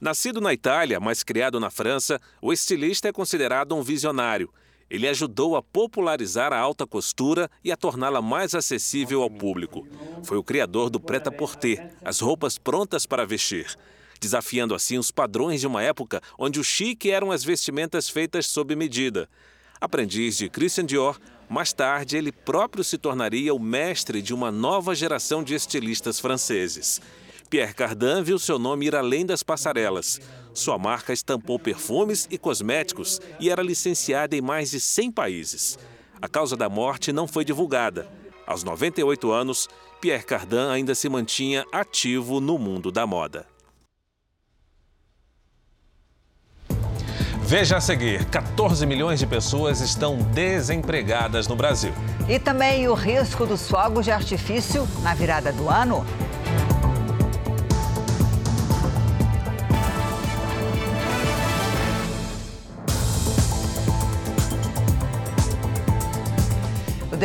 Nascido 0.01 0.41
na 0.41 0.53
Itália, 0.53 0.99
mas 0.99 1.23
criado 1.23 1.61
na 1.61 1.71
França, 1.71 2.21
o 2.43 2.53
estilista 2.53 3.07
é 3.07 3.13
considerado 3.13 3.77
um 3.77 3.83
visionário. 3.83 4.51
Ele 4.91 5.09
ajudou 5.09 5.57
a 5.57 5.63
popularizar 5.63 6.53
a 6.53 6.59
alta 6.59 6.87
costura 6.87 7.51
e 7.63 7.73
a 7.73 7.77
torná-la 7.77 8.21
mais 8.21 8.55
acessível 8.55 9.23
ao 9.23 9.31
público. 9.31 9.87
Foi 10.23 10.37
o 10.37 10.43
criador 10.43 10.91
do 10.91 11.01
prêt-à-porter, 11.01 11.91
as 12.05 12.21
roupas 12.21 12.59
prontas 12.59 13.07
para 13.07 13.27
vestir, 13.27 13.77
desafiando 14.21 14.75
assim 14.75 14.99
os 14.99 15.11
padrões 15.11 15.61
de 15.61 15.67
uma 15.67 15.83
época 15.83 16.21
onde 16.39 16.61
o 16.61 16.65
chique 16.65 17.11
eram 17.11 17.31
as 17.31 17.43
vestimentas 17.43 18.09
feitas 18.09 18.47
sob 18.47 18.75
medida. 18.77 19.29
Aprendiz 19.81 20.37
de 20.37 20.49
Christian 20.49 20.87
Dior, 20.87 21.19
mais 21.49 21.73
tarde 21.73 22.17
ele 22.17 22.33
próprio 22.33 22.83
se 22.83 22.97
tornaria 22.97 23.55
o 23.55 23.59
mestre 23.59 24.23
de 24.23 24.33
uma 24.33 24.51
nova 24.51 24.95
geração 24.95 25.43
de 25.43 25.55
estilistas 25.55 26.19
franceses. 26.19 27.01
Pierre 27.55 27.73
Cardin 27.73 28.21
viu 28.21 28.37
seu 28.37 28.59
nome 28.59 28.87
ir 28.87 28.97
além 28.97 29.25
das 29.25 29.45
passarelas. 29.45 30.21
Sua 30.53 30.77
marca 30.77 31.13
estampou 31.13 31.57
perfumes 31.57 32.27
e 32.29 32.37
cosméticos 32.37 33.21
e 33.39 33.49
era 33.49 33.63
licenciada 33.63 34.35
em 34.35 34.41
mais 34.41 34.73
de 34.73 34.81
100 34.81 35.13
países. 35.13 35.79
A 36.21 36.27
causa 36.27 36.57
da 36.57 36.69
morte 36.69 37.13
não 37.13 37.29
foi 37.29 37.45
divulgada. 37.45 38.09
Aos 38.45 38.65
98 38.65 39.31
anos, 39.31 39.69
Pierre 40.01 40.25
Cardin 40.25 40.69
ainda 40.69 40.97
se 40.97 41.09
mantinha 41.09 41.65
ativo 41.73 42.41
no 42.41 42.59
mundo 42.59 42.91
da 42.91 43.07
moda. 43.07 43.47
Veja 47.43 47.77
a 47.77 47.81
seguir: 47.81 48.25
14 48.31 48.85
milhões 48.85 49.21
de 49.21 49.29
pessoas 49.29 49.81
estão 49.81 50.17
desempregadas 50.17 51.47
no 51.47 51.55
Brasil. 51.55 51.93
E 52.29 52.37
também 52.41 52.89
o 52.89 52.95
risco 52.95 53.47
dos 53.47 53.69
fogos 53.69 54.07
de 54.07 54.11
artifício 54.11 54.89
na 55.05 55.15
virada 55.15 55.53
do 55.53 55.69
ano. 55.69 56.05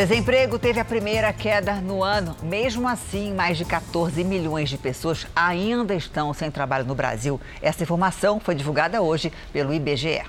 Desemprego 0.05 0.57
teve 0.57 0.79
a 0.79 0.85
primeira 0.85 1.33
queda 1.33 1.73
no 1.75 2.01
ano. 2.01 2.33
Mesmo 2.41 2.87
assim, 2.87 3.33
mais 3.33 3.57
de 3.57 3.65
14 3.65 4.23
milhões 4.23 4.69
de 4.69 4.77
pessoas 4.77 5.27
ainda 5.35 5.93
estão 5.93 6.33
sem 6.33 6.49
trabalho 6.49 6.85
no 6.85 6.95
Brasil. 6.95 7.39
Essa 7.61 7.83
informação 7.83 8.39
foi 8.39 8.55
divulgada 8.55 9.01
hoje 9.01 9.29
pelo 9.51 9.73
IBGE. 9.73 10.21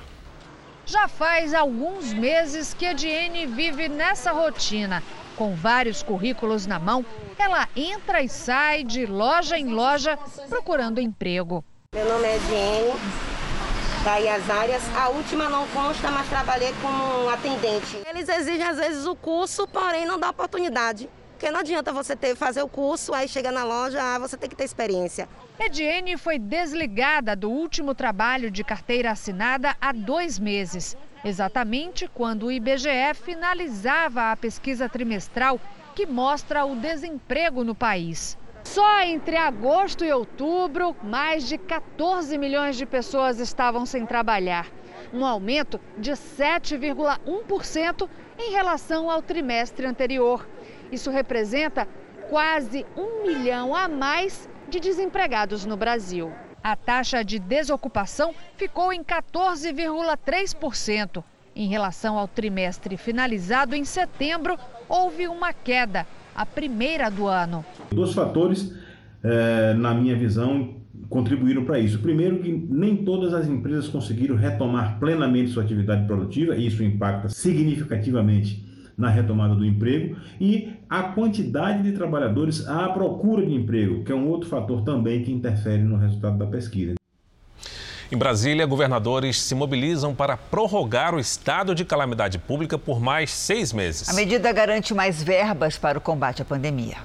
Já 0.85 1.07
faz 1.07 1.55
alguns 1.55 2.13
meses 2.13 2.75
que 2.75 2.85
a 2.85 2.93
Diene 2.93 3.47
vive 3.47 3.89
nessa 3.89 4.33
rotina. 4.33 5.05
Com 5.37 5.55
vários 5.55 6.03
currículos 6.03 6.67
na 6.67 6.81
mão, 6.81 7.07
ela 7.39 7.69
entra 7.77 8.23
e 8.23 8.29
sai 8.29 8.83
de 8.83 9.07
loja 9.07 9.57
em 9.57 9.69
loja 9.69 10.19
procurando 10.49 11.01
emprego. 11.01 11.65
Meu 11.95 12.07
nome 12.07 12.27
é 12.27 12.39
Diene, 12.39 13.01
daí 14.05 14.29
as 14.29 14.49
áreas. 14.49 14.83
A 14.97 15.09
última 15.09 15.49
não 15.49 15.67
consta, 15.69 16.11
mas 16.11 16.29
trabalhei 16.29 16.73
como 16.81 17.29
atendente. 17.29 18.01
Eles 18.09 18.29
exigem 18.29 18.67
às 18.67 18.77
vezes 18.77 19.07
o 19.07 19.15
curso, 19.15 19.67
porém 19.69 20.07
não 20.07 20.19
dá 20.19 20.31
oportunidade. 20.31 21.09
Porque 21.33 21.51
não 21.51 21.61
adianta 21.61 21.91
você 21.91 22.15
ter, 22.15 22.37
fazer 22.37 22.63
o 22.63 22.69
curso, 22.69 23.15
aí 23.15 23.27
chega 23.27 23.51
na 23.51 23.65
loja, 23.65 23.99
ah, 24.03 24.19
você 24.19 24.37
tem 24.37 24.49
que 24.49 24.55
ter 24.55 24.65
experiência. 24.65 25.27
Ediene 25.59 26.19
foi 26.19 26.39
desligada 26.39 27.35
do 27.35 27.51
último 27.51 27.95
trabalho 27.95 28.51
de 28.51 28.63
carteira 28.63 29.11
assinada 29.11 29.75
há 29.81 29.91
dois 29.91 30.39
meses, 30.39 30.95
exatamente 31.25 32.07
quando 32.13 32.47
o 32.47 32.53
IBGE 32.53 33.15
finalizava 33.15 34.31
a 34.31 34.37
pesquisa 34.37 34.87
trimestral 34.87 35.59
que 35.95 36.05
mostra 36.05 36.67
o 36.67 36.77
desemprego 36.77 37.65
no 37.65 37.75
país. 37.75 38.37
Só 38.65 39.03
entre 39.03 39.37
agosto 39.37 40.05
e 40.05 40.13
outubro, 40.13 40.97
mais 41.03 41.49
de 41.49 41.57
14 41.59 42.39
milhões 42.39 42.77
de 42.77 42.87
pessoas 42.87 43.41
estavam 43.41 43.85
sem 43.87 44.07
trabalhar, 44.07 44.69
um 45.13 45.25
aumento 45.25 45.81
de 45.99 46.13
7,1% 46.13 48.09
em 48.39 48.53
relação 48.53 49.11
ao 49.11 49.21
trimestre 49.23 49.85
anterior. 49.87 50.49
Isso 50.93 51.11
representa 51.11 51.89
quase 52.29 52.87
um 52.97 53.27
milhão 53.27 53.75
a 53.75 53.89
mais 53.89 54.49
de 54.69 54.79
desempregados 54.79 55.67
no 55.67 55.77
Brasil. 55.77 56.33
A 56.63 56.77
taxa 56.77 57.25
de 57.25 57.39
desocupação 57.39 58.35
ficou 58.57 58.93
em 58.93 59.03
14,3%. 59.03 61.25
Em 61.57 61.69
relação 61.69 62.19
ao 62.19 62.29
trimestre 62.29 62.97
finalizado 62.97 63.75
em 63.75 63.85
setembro, 63.85 64.57
houve 64.89 65.27
uma 65.27 65.53
queda, 65.53 66.07
a 66.35 66.47
primeira 66.47 67.11
do 67.11 67.27
ano. 67.27 67.65
Dois 67.93 68.13
fatores, 68.13 68.75
é, 69.23 69.75
na 69.75 69.95
minha 69.95 70.17
visão, 70.17 70.77
contribuíram 71.09 71.65
para 71.65 71.79
isso. 71.79 71.99
Primeiro, 71.99 72.39
que 72.39 72.51
nem 72.51 72.97
todas 72.99 73.35
as 73.35 73.49
empresas 73.49 73.89
conseguiram 73.89 74.37
retomar 74.37 74.99
plenamente 74.99 75.51
sua 75.51 75.63
atividade 75.63 76.07
produtiva, 76.07 76.57
e 76.57 76.67
isso 76.67 76.83
impacta 76.83 77.29
significativamente 77.29 78.69
na 78.97 79.09
retomada 79.09 79.55
do 79.55 79.65
emprego, 79.65 80.17
e 80.41 80.75
a 80.89 81.03
quantidade 81.03 81.83
de 81.83 81.93
trabalhadores 81.93 82.69
à 82.69 82.89
procura 82.91 83.45
de 83.45 83.55
emprego, 83.55 84.05
que 84.05 84.13
é 84.13 84.15
um 84.15 84.29
outro 84.29 84.49
fator 84.49 84.83
também 84.83 85.23
que 85.23 85.33
interfere 85.33 85.83
no 85.83 85.97
resultado 85.97 86.37
da 86.37 86.47
pesquisa. 86.47 87.00
Em 88.13 88.17
Brasília, 88.17 88.67
governadores 88.67 89.41
se 89.41 89.55
mobilizam 89.55 90.13
para 90.13 90.37
prorrogar 90.37 91.15
o 91.15 91.21
estado 91.21 91.77
de 91.77 91.85
calamidade 91.85 92.41
pública 92.41 92.77
por 92.77 93.01
mais 93.01 93.31
seis 93.31 93.73
meses. 93.73 94.09
A 94.09 94.15
medida 94.15 94.51
garante 94.53 94.93
mais 94.93 95.23
verbas 95.23 95.79
para 95.79 95.97
o 95.97 96.01
combate 96.01 96.43
à 96.43 96.45
pandemia. 96.45 96.97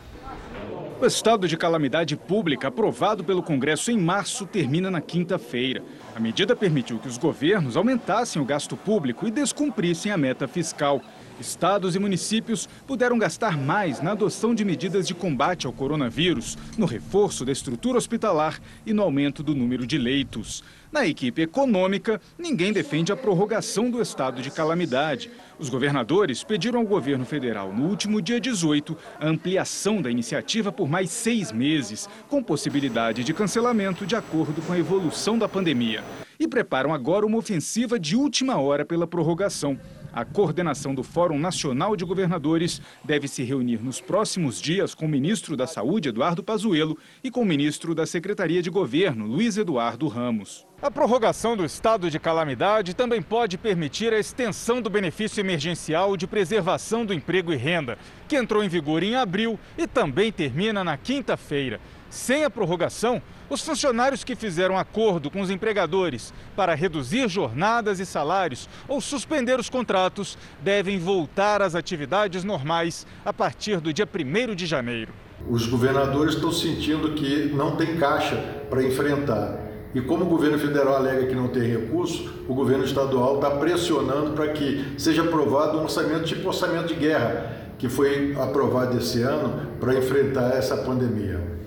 O 1.00 1.06
estado 1.06 1.48
de 1.48 1.56
calamidade 1.56 2.16
pública, 2.16 2.70
aprovado 2.70 3.24
pelo 3.24 3.44
Congresso 3.44 3.92
em 3.92 4.00
março, 4.00 4.48
termina 4.48 4.90
na 4.90 5.00
quinta-feira. 5.00 5.84
A 6.16 6.20
medida 6.20 6.56
permitiu 6.56 6.98
que 6.98 7.08
os 7.08 7.20
governos 7.20 7.78
aumentassem 7.78 8.42
o 8.42 8.46
gasto 8.46 8.76
público 8.76 9.28
e 9.28 9.32
descumprissem 9.32 10.12
a 10.12 10.18
meta 10.18 10.48
fiscal. 10.48 11.02
Estados 11.40 11.96
e 11.96 12.00
municípios 12.00 12.68
puderam 12.88 13.18
gastar 13.18 13.58
mais 13.58 14.02
na 14.02 14.12
adoção 14.12 14.56
de 14.56 14.64
medidas 14.64 15.08
de 15.08 15.14
combate 15.14 15.68
ao 15.68 15.74
coronavírus, 15.74 16.58
no 16.78 16.86
reforço 16.86 17.44
da 17.44 17.52
estrutura 17.52 17.98
hospitalar 17.98 18.60
e 18.86 18.94
no 18.94 19.02
aumento 19.02 19.44
do 19.44 19.54
número 19.54 19.86
de 19.86 19.98
leitos. 19.98 20.64
Na 20.92 21.06
equipe 21.06 21.42
econômica, 21.42 22.22
ninguém 22.38 22.72
defende 22.72 23.12
a 23.12 23.18
prorrogação 23.18 23.92
do 23.92 24.02
estado 24.02 24.42
de 24.42 24.50
calamidade. 24.50 25.30
Os 25.60 25.68
governadores 25.68 26.42
pediram 26.42 26.80
ao 26.80 26.86
governo 26.86 27.26
federal, 27.26 27.74
no 27.74 27.90
último 27.90 28.22
dia 28.22 28.40
18, 28.40 28.98
a 29.20 29.28
ampliação 29.28 30.02
da 30.02 30.10
iniciativa 30.10 30.72
por 30.72 30.88
mais 30.88 31.10
seis 31.10 31.52
meses, 31.52 32.08
com 32.30 32.42
possibilidade 32.42 33.26
de 33.26 33.34
cancelamento 33.34 34.06
de 34.06 34.16
acordo 34.16 34.62
com 34.62 34.72
a 34.72 34.80
evolução 34.80 35.38
da 35.38 35.50
pandemia. 35.50 36.02
E 36.40 36.48
preparam 36.48 36.94
agora 36.94 37.26
uma 37.26 37.38
ofensiva 37.38 38.00
de 38.00 38.16
última 38.16 38.58
hora 38.58 38.86
pela 38.86 39.06
prorrogação. 39.06 39.78
A 40.16 40.24
coordenação 40.24 40.96
do 40.96 41.04
Fórum 41.04 41.38
Nacional 41.38 41.94
de 41.94 42.06
Governadores 42.06 42.82
deve 43.04 43.28
se 43.28 43.44
reunir 43.44 43.84
nos 43.84 44.00
próximos 44.00 44.62
dias 44.62 44.96
com 44.96 45.06
o 45.06 45.10
ministro 45.10 45.58
da 45.58 45.68
Saúde, 45.68 46.08
Eduardo 46.08 46.42
Pazuello, 46.42 46.98
e 47.22 47.30
com 47.30 47.42
o 47.42 47.46
ministro 47.46 47.94
da 47.94 48.06
Secretaria 48.06 48.62
de 48.62 48.70
Governo, 48.70 49.26
Luiz 49.26 49.58
Eduardo 49.58 50.08
Ramos. 50.08 50.66
A 50.82 50.90
prorrogação 50.90 51.58
do 51.58 51.66
estado 51.66 52.10
de 52.10 52.18
calamidade 52.18 52.94
também 52.94 53.22
pode 53.22 53.58
permitir 53.58 54.14
a 54.14 54.20
extensão 54.20 54.82
do 54.82 54.90
benefício 54.90 55.42
emergencial 55.42 56.16
de 56.16 56.28
preservação 56.28 57.06
do 57.06 57.14
emprego 57.14 57.52
e 57.52 57.58
renda, 57.58 57.98
que 58.26 58.38
entrou 58.38 58.64
em 58.64 58.70
vigor 58.70 59.04
em 59.04 59.16
abril 59.16 59.60
e 59.78 59.86
também 59.86 60.32
termina 60.32 60.82
na 60.82 60.96
quinta-feira. 60.96 61.82
Sem 62.16 62.46
a 62.46 62.50
prorrogação, 62.50 63.22
os 63.50 63.62
funcionários 63.62 64.24
que 64.24 64.38
fizeram 64.38 64.78
acordo 64.78 65.30
com 65.30 65.42
os 65.42 65.50
empregadores 65.50 66.34
para 66.56 66.74
reduzir 66.74 67.28
jornadas 67.28 68.00
e 68.00 68.06
salários 68.06 68.70
ou 68.88 69.02
suspender 69.02 69.60
os 69.60 69.70
contratos 69.70 70.38
devem 70.62 70.98
voltar 70.98 71.62
às 71.62 71.76
atividades 71.76 72.46
normais 72.46 73.06
a 73.26 73.34
partir 73.34 73.82
do 73.82 73.92
dia 73.92 74.08
1 74.08 74.56
de 74.56 74.66
janeiro. 74.66 75.12
Os 75.50 75.68
governadores 75.68 76.36
estão 76.36 76.54
sentindo 76.54 77.16
que 77.16 77.54
não 77.54 77.76
tem 77.76 77.98
caixa 77.98 78.38
para 78.70 78.82
enfrentar. 78.82 79.60
E 79.94 80.00
como 80.00 80.24
o 80.24 80.30
governo 80.30 80.58
federal 80.58 80.96
alega 80.96 81.28
que 81.28 81.36
não 81.36 81.50
tem 81.50 81.64
recurso, 81.64 82.46
o 82.48 82.56
governo 82.56 82.86
estadual 82.86 83.36
está 83.36 83.52
pressionando 83.52 84.32
para 84.32 84.54
que 84.54 84.96
seja 84.98 85.22
aprovado 85.22 85.80
um 85.80 85.84
orçamento 85.84 86.24
tipo 86.24 86.48
orçamento 86.48 86.88
de 86.88 86.96
guerra, 86.96 87.74
que 87.78 87.90
foi 87.90 88.34
aprovado 88.40 88.98
esse 88.98 89.22
ano 89.22 89.68
para 89.82 89.96
enfrentar 89.96 90.56
essa 90.56 90.78
pandemia. 90.78 91.65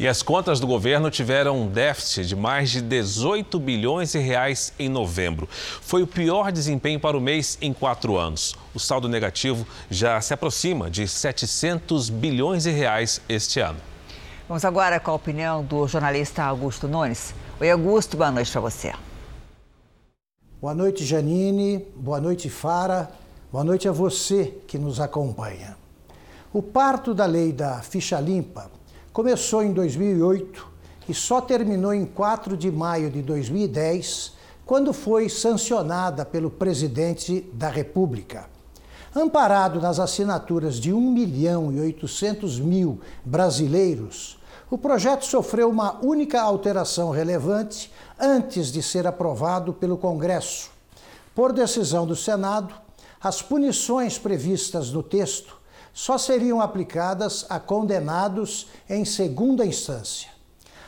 E 0.00 0.06
as 0.06 0.22
contas 0.22 0.60
do 0.60 0.66
governo 0.66 1.10
tiveram 1.10 1.60
um 1.60 1.66
déficit 1.66 2.24
de 2.24 2.36
mais 2.36 2.70
de 2.70 2.80
18 2.80 3.58
bilhões 3.58 4.12
de 4.12 4.18
reais 4.20 4.72
em 4.78 4.88
novembro. 4.88 5.48
Foi 5.50 6.04
o 6.04 6.06
pior 6.06 6.52
desempenho 6.52 7.00
para 7.00 7.16
o 7.16 7.20
mês 7.20 7.58
em 7.60 7.72
quatro 7.72 8.16
anos. 8.16 8.54
O 8.72 8.78
saldo 8.78 9.08
negativo 9.08 9.66
já 9.90 10.20
se 10.20 10.32
aproxima 10.32 10.88
de 10.88 11.08
700 11.08 12.10
bilhões 12.10 12.62
de 12.62 12.70
reais 12.70 13.20
este 13.28 13.58
ano. 13.58 13.80
Vamos 14.46 14.64
agora 14.64 15.00
com 15.00 15.10
a 15.10 15.14
opinião 15.14 15.64
do 15.64 15.88
jornalista 15.88 16.44
Augusto 16.44 16.86
Nunes. 16.86 17.34
Oi, 17.60 17.68
Augusto, 17.68 18.16
boa 18.16 18.30
noite 18.30 18.52
para 18.52 18.60
você. 18.60 18.92
Boa 20.60 20.76
noite, 20.76 21.04
Janine. 21.04 21.84
Boa 21.96 22.20
noite, 22.20 22.48
Fara. 22.48 23.10
Boa 23.50 23.64
noite 23.64 23.88
a 23.88 23.92
você 23.92 24.54
que 24.68 24.78
nos 24.78 25.00
acompanha. 25.00 25.76
O 26.52 26.62
parto 26.62 27.12
da 27.12 27.26
lei 27.26 27.52
da 27.52 27.80
ficha 27.80 28.20
limpa 28.20 28.77
começou 29.18 29.64
em 29.64 29.72
2008 29.72 30.64
e 31.08 31.12
só 31.12 31.40
terminou 31.40 31.92
em 31.92 32.06
4 32.06 32.56
de 32.56 32.70
maio 32.70 33.10
de 33.10 33.20
2010, 33.20 34.34
quando 34.64 34.92
foi 34.92 35.28
sancionada 35.28 36.24
pelo 36.24 36.48
presidente 36.48 37.40
da 37.52 37.68
República. 37.68 38.48
Amparado 39.12 39.80
nas 39.80 39.98
assinaturas 39.98 40.76
de 40.76 40.92
1 40.92 41.10
milhão 41.10 41.72
e 41.72 41.80
800 41.80 42.60
mil 42.60 43.00
brasileiros, 43.24 44.38
o 44.70 44.78
projeto 44.78 45.24
sofreu 45.24 45.68
uma 45.68 45.98
única 46.00 46.40
alteração 46.40 47.10
relevante 47.10 47.92
antes 48.20 48.70
de 48.70 48.80
ser 48.80 49.04
aprovado 49.04 49.72
pelo 49.72 49.98
Congresso. 49.98 50.70
Por 51.34 51.52
decisão 51.52 52.06
do 52.06 52.14
Senado, 52.14 52.72
as 53.20 53.42
punições 53.42 54.16
previstas 54.16 54.92
no 54.92 55.02
texto 55.02 55.57
só 55.92 56.16
seriam 56.16 56.60
aplicadas 56.60 57.46
a 57.48 57.58
condenados 57.58 58.68
em 58.88 59.04
segunda 59.04 59.64
instância. 59.64 60.30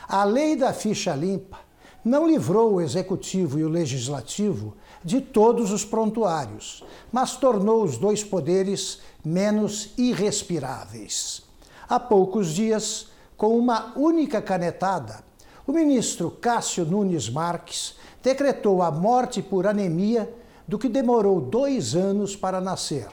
A 0.07 0.23
lei 0.23 0.55
da 0.55 0.73
ficha 0.73 1.15
limpa 1.15 1.59
não 2.03 2.27
livrou 2.27 2.73
o 2.73 2.81
executivo 2.81 3.59
e 3.59 3.63
o 3.63 3.69
legislativo 3.69 4.75
de 5.03 5.21
todos 5.21 5.71
os 5.71 5.85
prontuários, 5.85 6.83
mas 7.11 7.35
tornou 7.35 7.83
os 7.83 7.97
dois 7.97 8.23
poderes 8.23 8.99
menos 9.23 9.91
irrespiráveis. 9.97 11.43
Há 11.87 11.99
poucos 11.99 12.53
dias, 12.53 13.07
com 13.37 13.57
uma 13.57 13.93
única 13.97 14.41
canetada, 14.41 15.23
o 15.65 15.71
ministro 15.71 16.31
Cássio 16.31 16.85
Nunes 16.85 17.29
Marques 17.29 17.95
decretou 18.23 18.81
a 18.81 18.91
morte 18.91 19.41
por 19.41 19.67
anemia 19.67 20.31
do 20.67 20.77
que 20.77 20.89
demorou 20.89 21.39
dois 21.41 21.95
anos 21.95 22.35
para 22.35 22.59
nascer. 22.59 23.07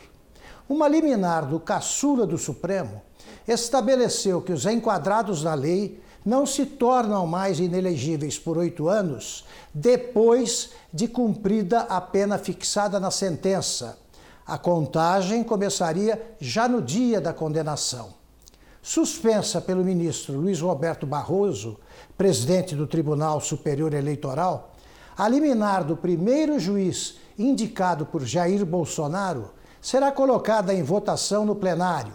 Uma 0.69 0.87
liminar 0.87 1.47
do 1.47 1.59
caçula 1.59 2.27
do 2.27 2.37
Supremo 2.37 3.01
estabeleceu 3.47 4.43
que 4.43 4.53
os 4.53 4.67
enquadrados 4.67 5.43
na 5.43 5.55
lei 5.55 6.03
não 6.25 6.45
se 6.45 6.67
tornam 6.67 7.27
mais 7.27 7.59
inelegíveis 7.59 8.39
por 8.39 8.59
oito 8.59 8.87
anos 8.87 9.47
depois 9.73 10.71
de 10.93 11.09
cumprida 11.09 11.81
a 11.81 12.01
pena 12.03 12.37
fixada 12.37 13.01
na 13.01 13.11
sentença. 13.11 13.99
A 14.47 14.59
contagem 14.59 15.43
começaria 15.43 16.37
já 16.39 16.69
no 16.69 16.83
dia 16.83 17.19
da 17.19 17.33
condenação. 17.33 18.11
Suspensa 18.83 19.63
pelo 19.63 19.83
ministro 19.83 20.39
Luiz 20.39 20.61
Roberto 20.61 21.07
Barroso, 21.07 21.79
presidente 22.17 22.75
do 22.75 22.87
Tribunal 22.87 23.41
Superior 23.41 23.95
Eleitoral, 23.95 24.75
a 25.17 25.27
liminar 25.29 25.83
do 25.83 25.97
primeiro 25.97 26.59
juiz 26.59 27.17
indicado 27.39 28.05
por 28.05 28.25
Jair 28.25 28.67
Bolsonaro 28.67 29.51
será 29.81 30.11
colocada 30.11 30.75
em 30.75 30.83
votação 30.83 31.45
no 31.45 31.55
plenário. 31.55 32.13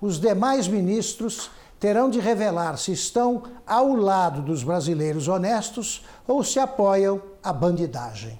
Os 0.00 0.20
demais 0.20 0.68
ministros 0.68 1.50
terão 1.80 2.10
de 2.10 2.20
revelar 2.20 2.76
se 2.76 2.92
estão 2.92 3.42
ao 3.66 3.94
lado 3.94 4.42
dos 4.42 4.62
brasileiros 4.62 5.28
honestos 5.28 6.04
ou 6.26 6.42
se 6.42 6.58
apoiam 6.58 7.20
a 7.42 7.52
bandidagem. 7.52 8.38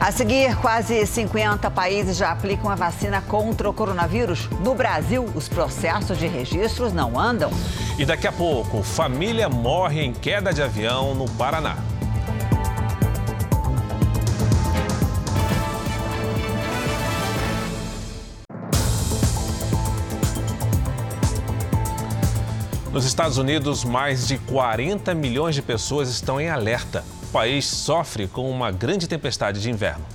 A 0.00 0.12
seguir, 0.12 0.56
quase 0.60 1.04
50 1.04 1.70
países 1.72 2.16
já 2.16 2.30
aplicam 2.30 2.70
a 2.70 2.76
vacina 2.76 3.20
contra 3.20 3.68
o 3.68 3.74
coronavírus. 3.74 4.48
No 4.62 4.72
Brasil, 4.72 5.24
os 5.34 5.48
processos 5.48 6.16
de 6.18 6.28
registros 6.28 6.92
não 6.92 7.18
andam. 7.18 7.50
E 7.98 8.06
daqui 8.06 8.28
a 8.28 8.32
pouco, 8.32 8.80
família 8.80 9.48
morre 9.48 10.00
em 10.00 10.12
queda 10.12 10.52
de 10.52 10.62
avião 10.62 11.16
no 11.16 11.28
Paraná. 11.32 11.76
Nos 22.92 23.04
Estados 23.04 23.36
Unidos, 23.36 23.84
mais 23.84 24.26
de 24.26 24.38
40 24.38 25.14
milhões 25.14 25.54
de 25.54 25.60
pessoas 25.60 26.08
estão 26.08 26.40
em 26.40 26.48
alerta. 26.48 27.04
O 27.22 27.26
país 27.26 27.66
sofre 27.66 28.26
com 28.26 28.50
uma 28.50 28.72
grande 28.72 29.06
tempestade 29.06 29.60
de 29.60 29.70
inverno. 29.70 30.06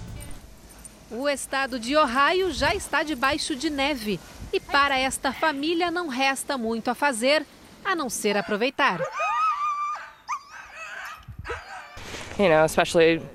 O 1.12 1.30
estado 1.30 1.80
de 1.80 1.96
Ohio 1.96 2.52
já 2.52 2.74
está 2.74 3.04
debaixo 3.04 3.56
de 3.56 3.70
neve. 3.70 4.20
E 4.52 4.60
para 4.60 4.98
esta 4.98 5.32
família 5.32 5.92
não 5.92 6.08
resta 6.08 6.58
muito 6.58 6.90
a 6.90 6.96
fazer 6.96 7.46
a 7.86 7.96
não 7.96 8.10
ser 8.10 8.36
aproveitar. 8.36 9.00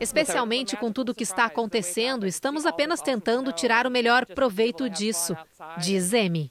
Especialmente 0.01 0.77
com 0.77 0.91
tudo 0.91 1.11
o 1.11 1.15
que 1.15 1.23
está 1.23 1.45
acontecendo, 1.45 2.27
estamos 2.27 2.67
apenas 2.67 3.01
tentando 3.01 3.53
tirar 3.53 3.87
o 3.87 3.91
melhor 3.91 4.27
proveito 4.27 4.91
disso, 4.91 5.37
diz 5.79 6.13
Amy. 6.13 6.51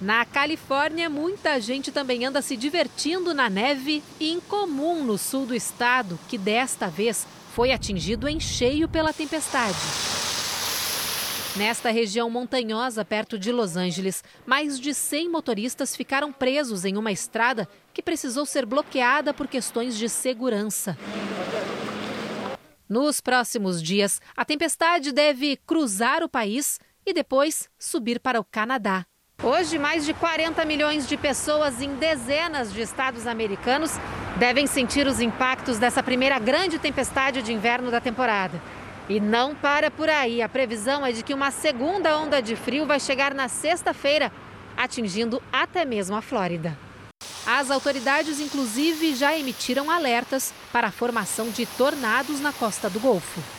Na 0.00 0.24
Califórnia, 0.24 1.10
muita 1.10 1.60
gente 1.60 1.90
também 1.90 2.24
anda 2.24 2.40
se 2.40 2.56
divertindo 2.56 3.34
na 3.34 3.50
neve, 3.50 4.02
incomum 4.20 5.02
no 5.02 5.18
sul 5.18 5.44
do 5.44 5.54
estado, 5.54 6.18
que 6.28 6.38
desta 6.38 6.86
vez 6.86 7.26
foi 7.52 7.72
atingido 7.72 8.28
em 8.28 8.38
cheio 8.38 8.88
pela 8.88 9.12
tempestade. 9.12 9.76
Nesta 11.56 11.90
região 11.90 12.30
montanhosa, 12.30 13.04
perto 13.04 13.36
de 13.36 13.50
Los 13.50 13.76
Angeles, 13.76 14.22
mais 14.46 14.78
de 14.78 14.94
100 14.94 15.28
motoristas 15.28 15.96
ficaram 15.96 16.32
presos 16.32 16.84
em 16.84 16.96
uma 16.96 17.10
estrada 17.10 17.68
que 17.92 18.00
precisou 18.00 18.46
ser 18.46 18.64
bloqueada 18.64 19.34
por 19.34 19.48
questões 19.48 19.98
de 19.98 20.08
segurança. 20.08 20.96
Nos 22.88 23.20
próximos 23.20 23.82
dias, 23.82 24.20
a 24.36 24.44
tempestade 24.44 25.10
deve 25.10 25.56
cruzar 25.66 26.22
o 26.22 26.28
país 26.28 26.78
e 27.04 27.12
depois 27.12 27.68
subir 27.76 28.20
para 28.20 28.38
o 28.38 28.44
Canadá. 28.44 29.04
Hoje, 29.40 29.78
mais 29.78 30.04
de 30.04 30.12
40 30.12 30.64
milhões 30.64 31.06
de 31.06 31.16
pessoas 31.16 31.80
em 31.80 31.94
dezenas 31.94 32.72
de 32.72 32.80
estados 32.80 33.24
americanos 33.24 33.92
devem 34.36 34.66
sentir 34.66 35.06
os 35.06 35.20
impactos 35.20 35.78
dessa 35.78 36.02
primeira 36.02 36.40
grande 36.40 36.76
tempestade 36.76 37.40
de 37.40 37.52
inverno 37.52 37.88
da 37.88 38.00
temporada. 38.00 38.60
E 39.08 39.20
não 39.20 39.54
para 39.54 39.92
por 39.92 40.10
aí. 40.10 40.42
A 40.42 40.48
previsão 40.48 41.06
é 41.06 41.12
de 41.12 41.22
que 41.22 41.32
uma 41.32 41.52
segunda 41.52 42.18
onda 42.18 42.42
de 42.42 42.56
frio 42.56 42.84
vai 42.84 42.98
chegar 42.98 43.32
na 43.32 43.46
sexta-feira, 43.46 44.32
atingindo 44.76 45.40
até 45.52 45.84
mesmo 45.84 46.16
a 46.16 46.20
Flórida. 46.20 46.76
As 47.46 47.70
autoridades, 47.70 48.40
inclusive, 48.40 49.14
já 49.14 49.38
emitiram 49.38 49.88
alertas 49.88 50.52
para 50.72 50.88
a 50.88 50.92
formação 50.92 51.48
de 51.48 51.64
tornados 51.64 52.40
na 52.40 52.52
costa 52.52 52.90
do 52.90 52.98
Golfo. 52.98 53.57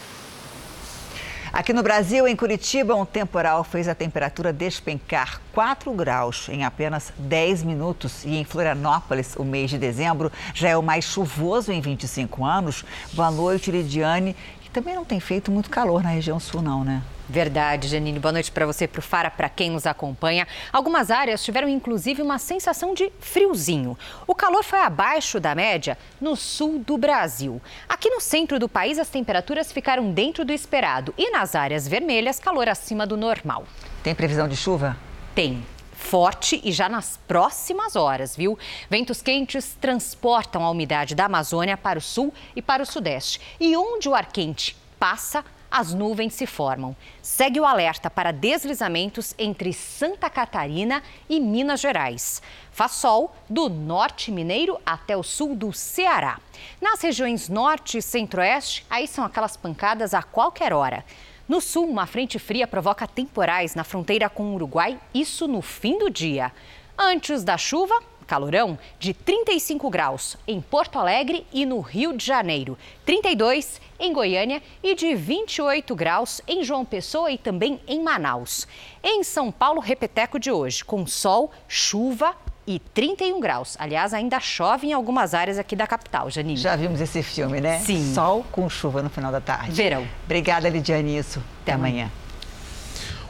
Aqui 1.51 1.73
no 1.73 1.81
Brasil, 1.81 2.27
em 2.27 2.35
Curitiba, 2.35 2.93
um 2.93 3.05
temporal 3.05 3.63
fez 3.63 3.87
a 3.87 3.95
temperatura 3.95 4.53
despencar 4.53 5.41
4 5.51 5.91
graus 5.93 6.47
em 6.47 6.63
apenas 6.63 7.11
10 7.17 7.63
minutos. 7.63 8.23
E 8.23 8.37
em 8.37 8.43
Florianópolis, 8.43 9.35
o 9.35 9.43
mês 9.43 9.71
de 9.71 9.79
dezembro 9.79 10.31
já 10.53 10.69
é 10.69 10.77
o 10.77 10.83
mais 10.83 11.05
chuvoso 11.05 11.71
em 11.71 11.81
25 11.81 12.45
anos. 12.45 12.85
Boa 13.13 13.31
noite, 13.31 13.71
Lidiane. 13.71 14.35
Que 14.61 14.69
também 14.69 14.93
não 14.93 15.03
tem 15.03 15.19
feito 15.19 15.51
muito 15.51 15.71
calor 15.71 16.03
na 16.03 16.09
região 16.09 16.39
sul, 16.39 16.61
não, 16.61 16.83
né? 16.83 17.01
Verdade, 17.29 17.87
Janine. 17.87 18.17
Boa 18.17 18.31
noite 18.31 18.51
para 18.51 18.65
você, 18.65 18.87
para 18.87 18.97
o 18.97 19.03
Fara, 19.03 19.29
para 19.29 19.47
quem 19.47 19.69
nos 19.69 19.85
acompanha. 19.85 20.47
Algumas 20.73 21.11
áreas 21.11 21.43
tiveram 21.43 21.69
inclusive 21.69 22.23
uma 22.23 22.39
sensação 22.39 22.95
de 22.95 23.11
friozinho. 23.19 23.95
O 24.25 24.33
calor 24.33 24.63
foi 24.63 24.79
abaixo 24.79 25.39
da 25.39 25.53
média 25.53 25.95
no 26.19 26.35
sul 26.35 26.79
do 26.79 26.97
Brasil. 26.97 27.61
Aqui 27.87 28.09
no 28.09 28.19
centro 28.19 28.57
do 28.57 28.67
país, 28.67 28.97
as 28.97 29.09
temperaturas 29.09 29.71
ficaram 29.71 30.11
dentro 30.11 30.43
do 30.43 30.51
esperado 30.51 31.13
e 31.15 31.29
nas 31.29 31.53
áreas 31.53 31.87
vermelhas, 31.87 32.39
calor 32.39 32.67
acima 32.67 33.05
do 33.05 33.15
normal. 33.15 33.63
Tem 34.01 34.15
previsão 34.15 34.47
de 34.47 34.55
chuva? 34.55 34.97
Tem 35.35 35.63
forte 35.93 36.59
e 36.63 36.71
já 36.71 36.89
nas 36.89 37.19
próximas 37.27 37.95
horas, 37.95 38.35
viu? 38.35 38.57
Ventos 38.89 39.21
quentes 39.21 39.77
transportam 39.79 40.63
a 40.63 40.71
umidade 40.71 41.13
da 41.13 41.25
Amazônia 41.25 41.77
para 41.77 41.99
o 41.99 42.01
sul 42.01 42.33
e 42.55 42.61
para 42.61 42.81
o 42.81 42.87
sudeste. 42.87 43.39
E 43.59 43.77
onde 43.77 44.09
o 44.09 44.15
ar 44.15 44.31
quente 44.31 44.75
passa, 44.97 45.45
as 45.71 45.93
nuvens 45.93 46.33
se 46.33 46.45
formam. 46.45 46.95
Segue 47.21 47.59
o 47.59 47.65
alerta 47.65 48.09
para 48.09 48.31
deslizamentos 48.31 49.35
entre 49.37 49.73
Santa 49.73 50.29
Catarina 50.29 51.03
e 51.29 51.39
Minas 51.39 51.79
Gerais. 51.79 52.41
Faz 52.71 52.93
sol 52.93 53.35
do 53.49 53.69
norte 53.69 54.31
mineiro 54.31 54.79
até 54.85 55.15
o 55.15 55.23
sul 55.23 55.55
do 55.55 55.71
Ceará. 55.71 56.39
Nas 56.81 57.01
regiões 57.01 57.49
norte 57.49 57.97
e 57.97 58.01
centro-oeste, 58.01 58.85
aí 58.89 59.07
são 59.07 59.23
aquelas 59.23 59.55
pancadas 59.55 60.13
a 60.13 60.23
qualquer 60.23 60.73
hora. 60.73 61.05
No 61.47 61.59
sul, 61.59 61.89
uma 61.89 62.05
frente 62.05 62.37
fria 62.37 62.67
provoca 62.67 63.07
temporais 63.07 63.73
na 63.73 63.83
fronteira 63.83 64.29
com 64.29 64.43
o 64.43 64.53
Uruguai, 64.53 64.99
isso 65.13 65.47
no 65.47 65.61
fim 65.61 65.97
do 65.97 66.09
dia. 66.09 66.51
Antes 66.97 67.43
da 67.43 67.57
chuva, 67.57 67.95
calorão 68.29 68.77
de 68.99 69.11
35 69.11 69.89
graus 69.89 70.37
em 70.47 70.61
Porto 70.61 70.99
Alegre 70.99 71.47
e 71.51 71.65
no 71.65 71.79
Rio 71.79 72.15
de 72.15 72.23
Janeiro, 72.23 72.77
32 73.03 73.81
em 73.99 74.13
Goiânia 74.13 74.61
e 74.83 74.93
de 74.93 75.15
28 75.15 75.95
graus 75.95 76.39
em 76.47 76.63
João 76.63 76.85
Pessoa 76.85 77.31
e 77.31 77.39
também 77.39 77.79
em 77.87 78.03
Manaus. 78.03 78.67
Em 79.03 79.23
São 79.23 79.51
Paulo, 79.51 79.81
repeteco 79.81 80.39
de 80.39 80.51
hoje, 80.51 80.85
com 80.85 81.07
sol, 81.07 81.51
chuva 81.67 82.35
e 82.67 82.77
31 82.77 83.39
graus. 83.39 83.75
Aliás, 83.79 84.13
ainda 84.13 84.39
chove 84.39 84.85
em 84.85 84.93
algumas 84.93 85.33
áreas 85.33 85.57
aqui 85.57 85.75
da 85.75 85.87
capital, 85.87 86.29
Janine. 86.29 86.55
Já 86.55 86.75
vimos 86.75 87.01
esse 87.01 87.23
filme, 87.23 87.59
né? 87.59 87.79
Sim. 87.79 88.13
Sol 88.13 88.45
com 88.51 88.69
chuva 88.69 89.01
no 89.01 89.09
final 89.09 89.31
da 89.31 89.41
tarde. 89.41 89.71
Verão. 89.71 90.07
Obrigada, 90.25 90.69
Lidiane. 90.69 91.17
Isso. 91.17 91.39
Até, 91.63 91.71
Até 91.71 91.73
amanhã. 91.73 92.11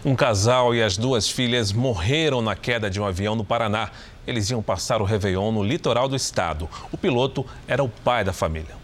Um 0.03 0.15
casal 0.15 0.73
e 0.73 0.81
as 0.81 0.97
duas 0.97 1.29
filhas 1.29 1.73
morreram 1.73 2.41
na 2.41 2.55
queda 2.55 2.89
de 2.89 3.01
um 3.01 3.05
avião 3.05 3.35
no 3.35 3.43
Paraná. 3.43 3.89
Eles 4.29 4.51
iam 4.51 4.61
passar 4.61 5.01
o 5.01 5.05
Réveillon 5.05 5.51
no 5.51 5.63
litoral 5.63 6.07
do 6.07 6.15
estado. 6.15 6.69
O 6.91 6.97
piloto 6.97 7.43
era 7.67 7.83
o 7.83 7.89
pai 7.89 8.23
da 8.23 8.31
família. 8.31 8.77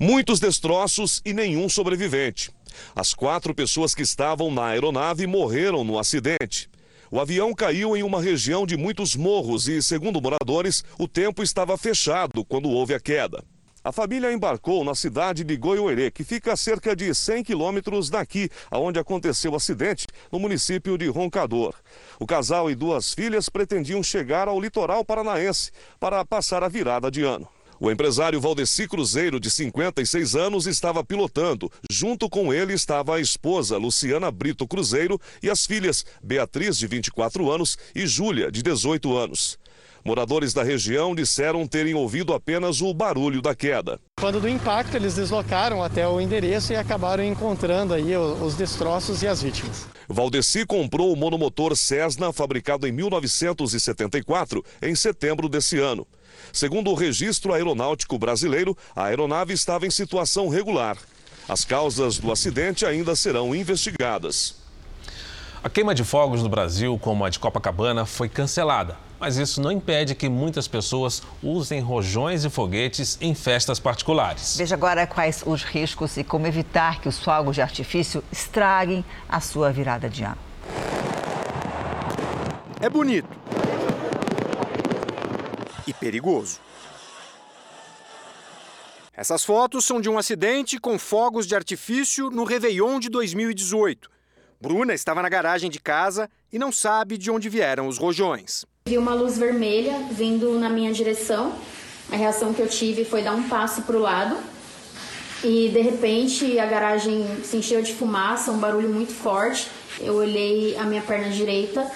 Muitos 0.00 0.40
destroços 0.40 1.22
e 1.24 1.32
nenhum 1.32 1.68
sobrevivente. 1.68 2.50
As 2.92 3.14
quatro 3.14 3.54
pessoas 3.54 3.94
que 3.94 4.02
estavam 4.02 4.50
na 4.50 4.66
aeronave 4.66 5.28
morreram 5.28 5.84
no 5.84 5.96
acidente. 5.96 6.68
O 7.08 7.20
avião 7.20 7.54
caiu 7.54 7.96
em 7.96 8.02
uma 8.02 8.20
região 8.20 8.66
de 8.66 8.76
muitos 8.76 9.14
morros 9.14 9.68
e, 9.68 9.80
segundo 9.80 10.20
moradores, 10.20 10.82
o 10.98 11.06
tempo 11.06 11.40
estava 11.40 11.78
fechado 11.78 12.44
quando 12.44 12.68
houve 12.68 12.94
a 12.94 13.00
queda. 13.00 13.44
A 13.86 13.92
família 13.92 14.32
embarcou 14.32 14.82
na 14.82 14.96
cidade 14.96 15.44
de 15.44 15.56
Goiôerê, 15.56 16.10
que 16.10 16.24
fica 16.24 16.52
a 16.52 16.56
cerca 16.56 16.96
de 16.96 17.14
100 17.14 17.44
quilômetros 17.44 18.10
daqui, 18.10 18.50
onde 18.72 18.98
aconteceu 18.98 19.52
o 19.52 19.54
acidente, 19.54 20.08
no 20.32 20.40
município 20.40 20.98
de 20.98 21.06
Roncador. 21.06 21.72
O 22.18 22.26
casal 22.26 22.68
e 22.68 22.74
duas 22.74 23.14
filhas 23.14 23.48
pretendiam 23.48 24.02
chegar 24.02 24.48
ao 24.48 24.60
litoral 24.60 25.04
paranaense 25.04 25.70
para 26.00 26.24
passar 26.24 26.64
a 26.64 26.68
virada 26.68 27.12
de 27.12 27.22
ano. 27.22 27.46
O 27.78 27.88
empresário 27.88 28.40
Valdeci 28.40 28.88
Cruzeiro, 28.88 29.38
de 29.38 29.52
56 29.52 30.34
anos, 30.34 30.66
estava 30.66 31.04
pilotando. 31.04 31.70
Junto 31.88 32.28
com 32.28 32.52
ele 32.52 32.72
estava 32.72 33.14
a 33.14 33.20
esposa 33.20 33.76
Luciana 33.76 34.32
Brito 34.32 34.66
Cruzeiro 34.66 35.20
e 35.40 35.48
as 35.48 35.64
filhas 35.64 36.04
Beatriz, 36.20 36.76
de 36.76 36.88
24 36.88 37.48
anos, 37.48 37.78
e 37.94 38.04
Júlia, 38.04 38.50
de 38.50 38.64
18 38.64 39.16
anos. 39.16 39.56
Moradores 40.06 40.54
da 40.54 40.62
região 40.62 41.16
disseram 41.16 41.66
terem 41.66 41.92
ouvido 41.92 42.32
apenas 42.32 42.80
o 42.80 42.94
barulho 42.94 43.42
da 43.42 43.56
queda. 43.56 43.98
Quando 44.20 44.40
do 44.40 44.48
impacto, 44.48 44.94
eles 44.94 45.16
deslocaram 45.16 45.82
até 45.82 46.06
o 46.06 46.20
endereço 46.20 46.72
e 46.72 46.76
acabaram 46.76 47.24
encontrando 47.24 47.92
aí 47.92 48.16
os 48.16 48.54
destroços 48.54 49.24
e 49.24 49.26
as 49.26 49.42
vítimas. 49.42 49.88
Valdeci 50.08 50.64
comprou 50.64 51.12
o 51.12 51.16
monomotor 51.16 51.74
Cessna, 51.74 52.32
fabricado 52.32 52.86
em 52.86 52.92
1974, 52.92 54.64
em 54.80 54.94
setembro 54.94 55.48
desse 55.48 55.80
ano. 55.80 56.06
Segundo 56.52 56.92
o 56.92 56.94
registro 56.94 57.52
aeronáutico 57.52 58.16
brasileiro, 58.16 58.78
a 58.94 59.06
aeronave 59.06 59.54
estava 59.54 59.88
em 59.88 59.90
situação 59.90 60.48
regular. 60.48 60.96
As 61.48 61.64
causas 61.64 62.16
do 62.16 62.30
acidente 62.30 62.86
ainda 62.86 63.16
serão 63.16 63.52
investigadas. 63.56 64.54
A 65.64 65.68
queima 65.68 65.92
de 65.92 66.04
fogos 66.04 66.44
no 66.44 66.48
Brasil, 66.48 66.96
como 66.96 67.24
a 67.24 67.28
de 67.28 67.40
Copacabana, 67.40 68.06
foi 68.06 68.28
cancelada. 68.28 69.04
Mas 69.18 69.36
isso 69.36 69.60
não 69.60 69.72
impede 69.72 70.14
que 70.14 70.28
muitas 70.28 70.68
pessoas 70.68 71.22
usem 71.42 71.80
rojões 71.80 72.44
e 72.44 72.50
foguetes 72.50 73.16
em 73.20 73.34
festas 73.34 73.80
particulares. 73.80 74.56
Veja 74.56 74.74
agora 74.74 75.06
quais 75.06 75.42
os 75.46 75.62
riscos 75.62 76.16
e 76.16 76.24
como 76.24 76.46
evitar 76.46 77.00
que 77.00 77.08
os 77.08 77.18
fogos 77.18 77.54
de 77.54 77.62
artifício 77.62 78.22
estraguem 78.30 79.04
a 79.28 79.40
sua 79.40 79.72
virada 79.72 80.08
de 80.08 80.22
ano. 80.22 80.38
É 82.80 82.90
bonito 82.90 83.28
e 85.86 85.94
perigoso. 85.94 86.60
Essas 89.14 89.44
fotos 89.44 89.86
são 89.86 89.98
de 89.98 90.10
um 90.10 90.18
acidente 90.18 90.78
com 90.78 90.98
fogos 90.98 91.46
de 91.46 91.54
artifício 91.54 92.30
no 92.30 92.44
Réveillon 92.44 93.00
de 93.00 93.08
2018. 93.08 94.15
Bruna 94.60 94.94
estava 94.94 95.20
na 95.20 95.28
garagem 95.28 95.70
de 95.70 95.78
casa 95.78 96.30
e 96.50 96.58
não 96.58 96.72
sabe 96.72 97.18
de 97.18 97.30
onde 97.30 97.48
vieram 97.48 97.88
os 97.88 97.98
rojões. 97.98 98.64
Vi 98.88 98.96
uma 98.96 99.14
luz 99.14 99.36
vermelha 99.36 99.98
vindo 100.10 100.58
na 100.58 100.70
minha 100.70 100.92
direção. 100.92 101.54
A 102.10 102.16
reação 102.16 102.54
que 102.54 102.62
eu 102.62 102.68
tive 102.68 103.04
foi 103.04 103.22
dar 103.22 103.34
um 103.34 103.48
passo 103.48 103.82
para 103.82 103.96
o 103.96 104.00
lado. 104.00 104.36
E 105.44 105.68
de 105.68 105.80
repente 105.80 106.58
a 106.58 106.64
garagem 106.64 107.26
se 107.44 107.58
encheu 107.58 107.82
de 107.82 107.92
fumaça, 107.92 108.50
um 108.50 108.58
barulho 108.58 108.88
muito 108.88 109.12
forte. 109.12 109.68
Eu 110.00 110.14
olhei 110.14 110.76
a 110.76 110.84
minha 110.84 111.02
perna 111.02 111.28
direita 111.28 111.90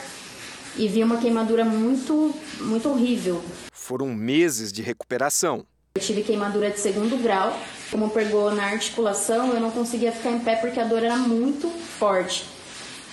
e 0.77 0.87
vi 0.87 1.03
uma 1.03 1.16
queimadura 1.16 1.64
muito, 1.64 2.35
muito 2.61 2.90
horrível. 2.90 3.42
Foram 3.73 4.09
meses 4.09 4.70
de 4.70 4.83
recuperação. 4.83 5.64
Eu 5.94 6.03
tive 6.03 6.23
queimadura 6.23 6.70
de 6.70 6.79
segundo 6.79 7.20
grau. 7.23 7.59
Como 7.90 8.09
pegou 8.11 8.53
na 8.53 8.66
articulação, 8.66 9.53
eu 9.53 9.61
não 9.61 9.70
conseguia 9.70 10.12
ficar 10.12 10.31
em 10.31 10.38
pé 10.38 10.57
porque 10.57 10.79
a 10.79 10.85
dor 10.85 11.03
era 11.03 11.16
muito 11.16 11.68
forte. 11.68 12.48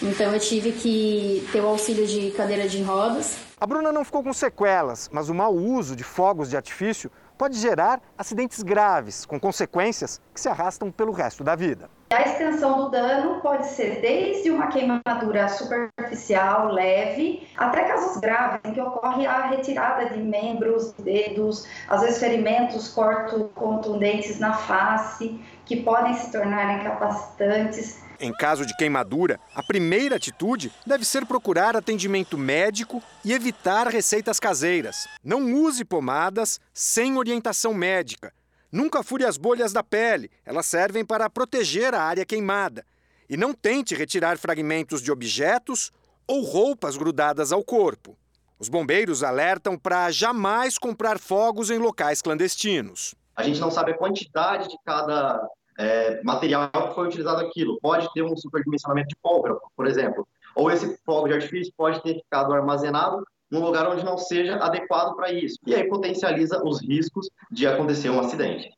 Então 0.02 0.32
eu 0.32 0.40
tive 0.40 0.72
que 0.72 1.48
ter 1.52 1.60
o 1.60 1.68
auxílio 1.68 2.06
de 2.06 2.30
cadeira 2.32 2.68
de 2.68 2.84
rodas. 2.84 3.38
A 3.60 3.66
Bruna 3.66 3.92
não 3.92 4.06
ficou 4.06 4.22
com 4.22 4.32
sequelas, 4.32 5.10
mas 5.12 5.30
o 5.30 5.34
mau 5.34 5.56
uso 5.56 5.96
de 5.96 6.04
fogos 6.04 6.52
de 6.52 6.56
artifício 6.56 7.12
pode 7.36 7.58
gerar 7.58 8.00
acidentes 8.16 8.62
graves, 8.62 9.26
com 9.26 9.40
consequências 9.40 10.22
que 10.32 10.40
se 10.40 10.48
arrastam 10.48 10.92
pelo 10.92 11.12
resto 11.12 11.44
da 11.44 11.56
vida. 11.56 11.90
A 12.10 12.22
extensão 12.22 12.78
do 12.78 12.90
dano 12.90 13.42
pode 13.42 13.68
ser 13.68 14.00
desde 14.00 14.50
uma 14.50 14.68
queimadura 14.68 15.50
superficial, 15.50 16.72
leve, 16.72 17.46
até 17.58 17.84
casos 17.84 18.22
graves, 18.22 18.62
em 18.64 18.74
que 18.74 18.80
ocorre 18.80 19.28
a 19.28 19.48
retirada 19.48 20.10
de 20.12 20.18
membros, 20.18 20.94
dedos, 20.94 21.68
às 21.86 22.00
vezes 22.00 22.20
ferimentos 22.20 22.88
corto 22.88 23.52
contundentes 23.54 24.40
na 24.40 24.54
face, 24.54 25.38
que 25.66 25.84
podem 25.84 26.14
se 26.14 26.32
tornar 26.32 26.80
incapacitantes. 26.80 28.02
Em 28.22 28.32
caso 28.32 28.66
de 28.66 28.76
queimadura, 28.78 29.38
a 29.54 29.62
primeira 29.62 30.16
atitude 30.16 30.72
deve 30.86 31.04
ser 31.04 31.26
procurar 31.26 31.76
atendimento 31.76 32.38
médico 32.38 33.04
e 33.24 33.34
evitar 33.34 33.86
receitas 33.88 34.40
caseiras. 34.40 35.08
Não 35.22 35.54
use 35.54 35.84
pomadas 35.84 36.58
sem 36.74 37.18
orientação 37.18 37.74
médica. 37.74 38.32
Nunca 38.72 39.02
fure 39.02 39.24
as 39.24 39.38
bolhas 39.38 39.72
da 39.72 39.82
pele, 39.82 40.30
elas 40.46 40.66
servem 40.66 41.06
para 41.06 41.30
proteger 41.30 41.94
a 41.94 42.02
área 42.02 42.26
queimada. 42.26 42.86
E 43.30 43.38
não 43.38 43.54
tente 43.54 43.96
retirar 43.96 44.38
fragmentos 44.38 45.02
de 45.02 45.12
objetos 45.12 45.92
ou 46.28 46.42
roupas 46.44 46.98
grudadas 46.98 47.52
ao 47.52 47.64
corpo. 47.64 48.18
Os 48.60 48.70
bombeiros 48.70 49.24
alertam 49.24 49.78
para 49.78 50.10
jamais 50.12 50.78
comprar 50.78 51.20
fogos 51.20 51.70
em 51.70 51.78
locais 51.78 52.22
clandestinos. 52.22 53.16
A 53.36 53.44
gente 53.44 53.60
não 53.60 53.70
sabe 53.70 53.92
a 53.92 53.98
quantidade 53.98 54.68
de 54.68 54.78
cada 54.84 55.48
é, 55.78 56.22
material 56.24 56.70
que 56.72 56.96
foi 56.96 57.08
utilizado 57.08 57.46
aquilo. 57.46 57.78
Pode 57.80 58.12
ter 58.14 58.24
um 58.24 58.36
superdimensionamento 58.36 59.10
de 59.10 59.16
pólvora, 59.22 59.56
por 59.76 59.86
exemplo. 59.86 60.28
Ou 60.56 60.72
esse 60.72 60.98
fogo 61.06 61.28
de 61.28 61.36
artifício 61.36 61.72
pode 61.78 62.02
ter 62.02 62.16
ficado 62.16 62.52
armazenado 62.52 63.24
num 63.50 63.64
lugar 63.64 63.88
onde 63.88 64.04
não 64.04 64.18
seja 64.18 64.56
adequado 64.58 65.16
para 65.16 65.32
isso. 65.32 65.58
E 65.66 65.74
aí 65.74 65.88
potencializa 65.88 66.62
os 66.64 66.82
riscos 66.82 67.30
de 67.52 67.66
acontecer 67.66 68.10
um 68.10 68.20
acidente. 68.20 68.70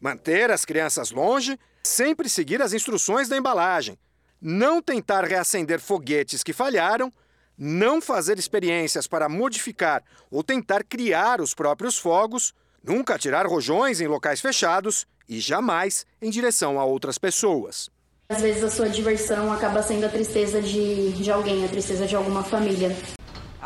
Manter 0.00 0.50
as 0.50 0.64
crianças 0.64 1.10
longe, 1.10 1.58
sempre 1.82 2.28
seguir 2.28 2.62
as 2.62 2.72
instruções 2.72 3.28
da 3.28 3.36
embalagem. 3.36 3.98
Não 4.40 4.80
tentar 4.80 5.24
reacender 5.24 5.80
foguetes 5.80 6.42
que 6.42 6.52
falharam, 6.52 7.12
não 7.56 8.00
fazer 8.00 8.38
experiências 8.38 9.08
para 9.08 9.28
modificar 9.28 10.04
ou 10.30 10.44
tentar 10.44 10.84
criar 10.84 11.40
os 11.40 11.54
próprios 11.54 11.98
fogos, 11.98 12.54
nunca 12.82 13.16
atirar 13.16 13.46
rojões 13.46 14.00
em 14.00 14.06
locais 14.06 14.40
fechados 14.40 15.06
e 15.28 15.40
jamais 15.40 16.06
em 16.22 16.30
direção 16.30 16.78
a 16.78 16.84
outras 16.84 17.18
pessoas. 17.18 17.90
Às 18.30 18.42
vezes 18.42 18.62
a 18.62 18.70
sua 18.70 18.88
diversão 18.88 19.52
acaba 19.52 19.82
sendo 19.82 20.04
a 20.04 20.08
tristeza 20.08 20.60
de, 20.60 21.12
de 21.12 21.30
alguém, 21.30 21.64
a 21.64 21.68
tristeza 21.68 22.06
de 22.06 22.14
alguma 22.14 22.44
família. 22.44 22.94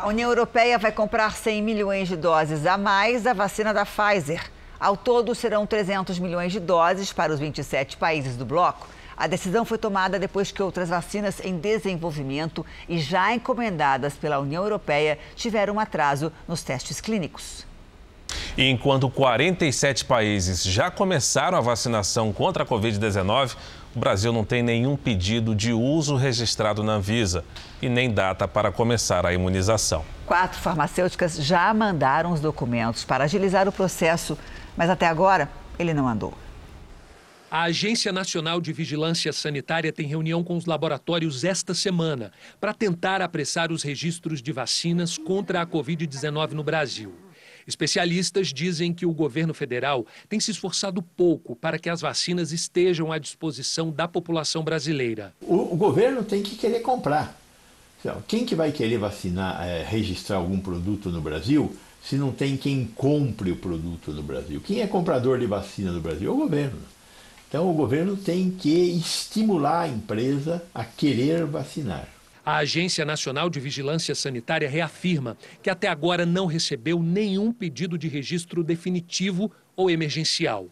A 0.03 0.09
União 0.09 0.29
Europeia 0.29 0.77
vai 0.77 0.91
comprar 0.91 1.31
100 1.31 1.61
milhões 1.61 2.09
de 2.09 2.17
doses 2.17 2.65
a 2.65 2.77
mais 2.77 3.23
da 3.23 3.31
vacina 3.31 3.73
da 3.73 3.85
Pfizer. 3.85 4.51
Ao 4.77 4.97
todo, 4.97 5.33
serão 5.33 5.65
300 5.65 6.19
milhões 6.19 6.51
de 6.51 6.59
doses 6.59 7.13
para 7.13 7.31
os 7.31 7.39
27 7.39 7.95
países 7.95 8.35
do 8.35 8.43
bloco. 8.43 8.85
A 9.15 9.27
decisão 9.27 9.63
foi 9.63 9.77
tomada 9.77 10.19
depois 10.19 10.51
que 10.51 10.61
outras 10.61 10.89
vacinas 10.89 11.39
em 11.41 11.57
desenvolvimento 11.57 12.65
e 12.89 12.99
já 12.99 13.33
encomendadas 13.33 14.15
pela 14.15 14.39
União 14.39 14.61
Europeia 14.63 15.17
tiveram 15.37 15.75
um 15.75 15.79
atraso 15.79 16.33
nos 16.49 16.63
testes 16.63 16.99
clínicos. 16.99 17.65
Enquanto 18.57 19.09
47 19.09 20.03
países 20.03 20.63
já 20.63 20.91
começaram 20.91 21.57
a 21.57 21.61
vacinação 21.61 22.33
contra 22.33 22.63
a 22.63 22.65
Covid-19, 22.65 23.55
o 23.95 23.99
Brasil 23.99 24.33
não 24.33 24.43
tem 24.43 24.63
nenhum 24.63 24.95
pedido 24.95 25.53
de 25.53 25.71
uso 25.71 26.15
registrado 26.15 26.83
na 26.83 26.93
Anvisa 26.93 27.45
e 27.81 27.87
nem 27.87 28.11
data 28.11 28.47
para 28.47 28.71
começar 28.71 29.25
a 29.25 29.33
imunização. 29.33 30.03
Quatro 30.25 30.59
farmacêuticas 30.59 31.37
já 31.37 31.71
mandaram 31.73 32.31
os 32.31 32.39
documentos 32.39 33.03
para 33.03 33.25
agilizar 33.25 33.67
o 33.67 33.71
processo, 33.71 34.37
mas 34.75 34.89
até 34.89 35.07
agora 35.07 35.49
ele 35.77 35.93
não 35.93 36.07
andou. 36.07 36.33
A 37.51 37.63
Agência 37.63 38.11
Nacional 38.11 38.59
de 38.59 38.73
Vigilância 38.73 39.31
Sanitária 39.31 39.93
tem 39.93 40.07
reunião 40.07 40.43
com 40.43 40.57
os 40.57 40.65
laboratórios 40.65 41.43
esta 41.43 41.75
semana 41.75 42.31
para 42.59 42.73
tentar 42.73 43.21
apressar 43.21 43.71
os 43.71 43.83
registros 43.83 44.41
de 44.41 44.51
vacinas 44.51 45.19
contra 45.19 45.61
a 45.61 45.67
Covid-19 45.67 46.53
no 46.53 46.63
Brasil. 46.63 47.13
Especialistas 47.67 48.53
dizem 48.53 48.93
que 48.93 49.05
o 49.05 49.13
governo 49.13 49.53
federal 49.53 50.05
tem 50.27 50.39
se 50.39 50.51
esforçado 50.51 51.01
pouco 51.01 51.55
para 51.55 51.79
que 51.79 51.89
as 51.89 52.01
vacinas 52.01 52.51
estejam 52.51 53.11
à 53.11 53.17
disposição 53.17 53.91
da 53.91 54.07
população 54.07 54.63
brasileira. 54.63 55.33
O, 55.41 55.73
o 55.73 55.75
governo 55.75 56.23
tem 56.23 56.41
que 56.41 56.55
querer 56.55 56.79
comprar. 56.79 57.39
Então, 57.99 58.21
quem 58.27 58.45
que 58.45 58.53
vai 58.53 58.71
querer 58.71 58.97
vacinar, 58.97 59.65
é, 59.65 59.81
registrar 59.83 60.37
algum 60.37 60.59
produto 60.59 61.09
no 61.09 61.21
Brasil 61.21 61.73
se 62.03 62.17
não 62.17 62.33
tem 62.33 62.57
quem 62.57 62.85
compre 62.85 63.51
o 63.51 63.55
produto 63.55 64.11
no 64.11 64.21
Brasil? 64.21 64.59
Quem 64.59 64.81
é 64.81 64.87
comprador 64.87 65.39
de 65.39 65.45
vacina 65.45 65.91
no 65.91 66.01
Brasil? 66.01 66.29
É 66.29 66.33
o 66.33 66.37
governo. 66.37 66.79
Então 67.47 67.69
o 67.69 67.73
governo 67.73 68.17
tem 68.17 68.49
que 68.49 68.69
estimular 68.69 69.81
a 69.81 69.87
empresa 69.87 70.61
a 70.73 70.83
querer 70.83 71.45
vacinar. 71.45 72.07
A 72.45 72.57
Agência 72.57 73.05
Nacional 73.05 73.49
de 73.49 73.57
Vigilância 73.57 74.13
Sanitária 74.13 74.69
reafirma 74.69 75.37
que 75.61 75.69
até 75.69 75.87
agora 75.87 76.25
não 76.25 76.45
recebeu 76.45 77.01
nenhum 77.01 77.53
pedido 77.53 77.97
de 77.97 78.09
registro 78.09 78.65
definitivo 78.65 79.49
ou 79.77 79.89
emergencial. 79.89 80.67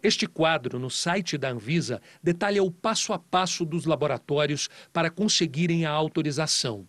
Este 0.00 0.28
quadro 0.28 0.78
no 0.78 0.88
site 0.88 1.36
da 1.36 1.50
Anvisa 1.50 2.00
detalha 2.22 2.62
o 2.62 2.70
passo 2.70 3.12
a 3.12 3.18
passo 3.18 3.64
dos 3.64 3.86
laboratórios 3.86 4.70
para 4.92 5.10
conseguirem 5.10 5.84
a 5.84 5.90
autorização. 5.90 6.86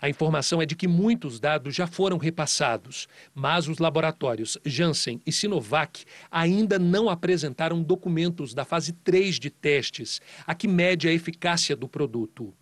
A 0.00 0.08
informação 0.08 0.62
é 0.62 0.66
de 0.66 0.76
que 0.76 0.86
muitos 0.86 1.40
dados 1.40 1.74
já 1.74 1.86
foram 1.86 2.16
repassados, 2.16 3.08
mas 3.34 3.66
os 3.66 3.78
laboratórios 3.78 4.56
Janssen 4.64 5.20
e 5.26 5.32
Sinovac 5.32 6.04
ainda 6.30 6.78
não 6.78 7.08
apresentaram 7.08 7.82
documentos 7.82 8.54
da 8.54 8.64
fase 8.64 8.92
3 8.92 9.40
de 9.40 9.50
testes, 9.50 10.20
a 10.46 10.54
que 10.54 10.68
mede 10.68 11.08
a 11.08 11.12
eficácia 11.12 11.74
do 11.74 11.88
produto. 11.88 12.54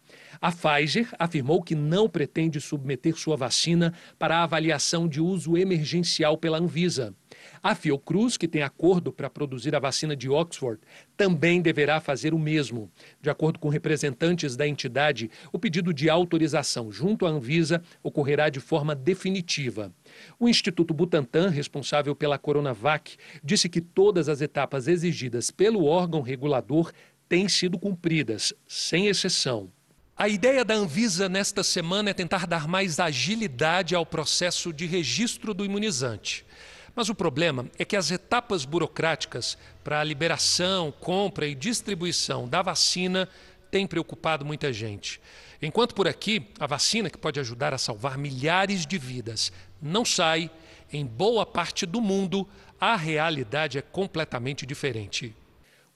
A 0.42 0.50
Pfizer 0.50 1.09
afirmou 1.20 1.62
que 1.62 1.72
não 1.72 2.09
pretende 2.09 2.61
submeter 2.61 3.16
sua 3.16 3.37
vacina 3.37 3.94
para 4.18 4.42
avaliação 4.42 5.07
de 5.07 5.20
uso 5.20 5.57
emergencial 5.57 6.37
pela 6.37 6.59
Anvisa. 6.59 7.14
A 7.62 7.76
Fiocruz, 7.76 8.37
que 8.37 8.48
tem 8.48 8.61
acordo 8.61 9.12
para 9.12 9.31
produzir 9.31 9.72
a 9.76 9.78
vacina 9.78 10.16
de 10.16 10.28
Oxford, 10.28 10.81
também 11.16 11.62
deverá 11.62 12.00
fazer 12.00 12.35
o 12.35 12.40
mesmo. 12.40 12.90
De 13.20 13.31
acordo 13.31 13.61
com 13.61 13.68
representantes 13.68 14.57
da 14.57 14.66
entidade, 14.66 15.31
o 15.52 15.61
pedido 15.61 15.94
de 15.94 16.11
autorização 16.11 16.90
junto 16.90 17.24
à 17.24 17.28
Anvisa 17.28 17.81
ocorrerá 18.02 18.48
de 18.48 18.59
forma 18.59 18.96
definitiva. 18.96 19.92
O 20.40 20.48
Instituto 20.48 20.92
Butantan, 20.92 21.50
responsável 21.50 22.16
pela 22.16 22.37
Coronavac, 22.37 23.16
disse 23.44 23.68
que 23.68 23.81
todas 23.81 24.28
as 24.28 24.40
etapas 24.40 24.88
exigidas 24.88 25.52
pelo 25.52 25.85
órgão 25.85 26.20
regulador 26.20 26.90
têm 27.28 27.48
sido 27.48 27.78
cumpridas, 27.78 28.52
sem 28.66 29.07
exceção. 29.07 29.70
A 30.23 30.29
ideia 30.29 30.65
da 30.65 30.75
Anvisa 30.75 31.29
nesta 31.29 31.65
semana 31.65 32.11
é 32.11 32.15
tentar 32.15 32.47
dar 32.47 32.69
mais 32.69 33.01
agilidade 33.01 33.93
ao 33.93 34.07
processo 34.07 34.73
de 34.73 34.87
registro 34.87 35.53
do 35.53 35.65
imunizante. 35.65 36.47
Mas 36.95 37.09
o 37.09 37.15
problema 37.17 37.67
é 37.77 37.85
que 37.85 37.97
as 37.97 38.13
etapas 38.13 38.65
burocráticas 38.65 39.59
para 39.83 39.99
a 39.99 40.05
liberação, 40.05 40.93
compra 40.93 41.45
e 41.45 41.57
distribuição 41.57 42.47
da 42.47 42.63
vacina 42.63 43.29
têm 43.69 43.85
preocupado 43.85 44.45
muita 44.45 44.73
gente. 44.73 45.21
Enquanto 45.61 45.93
por 45.93 46.07
aqui, 46.07 46.47
a 46.61 46.69
vacina, 46.69 47.11
que 47.11 47.19
pode 47.19 47.41
ajudar 47.41 47.75
a 47.75 47.79
salvar 47.79 48.17
milhares 48.17 48.87
de 48.87 48.99
vidas, 48.99 49.51
não 49.83 50.05
sai, 50.05 50.49
em 50.93 51.05
boa 51.05 51.45
parte 51.45 51.85
do 51.85 52.01
mundo, 52.01 52.49
a 52.81 52.95
realidade 52.95 53.77
é 53.77 53.83
completamente 53.83 54.65
diferente. 54.65 55.35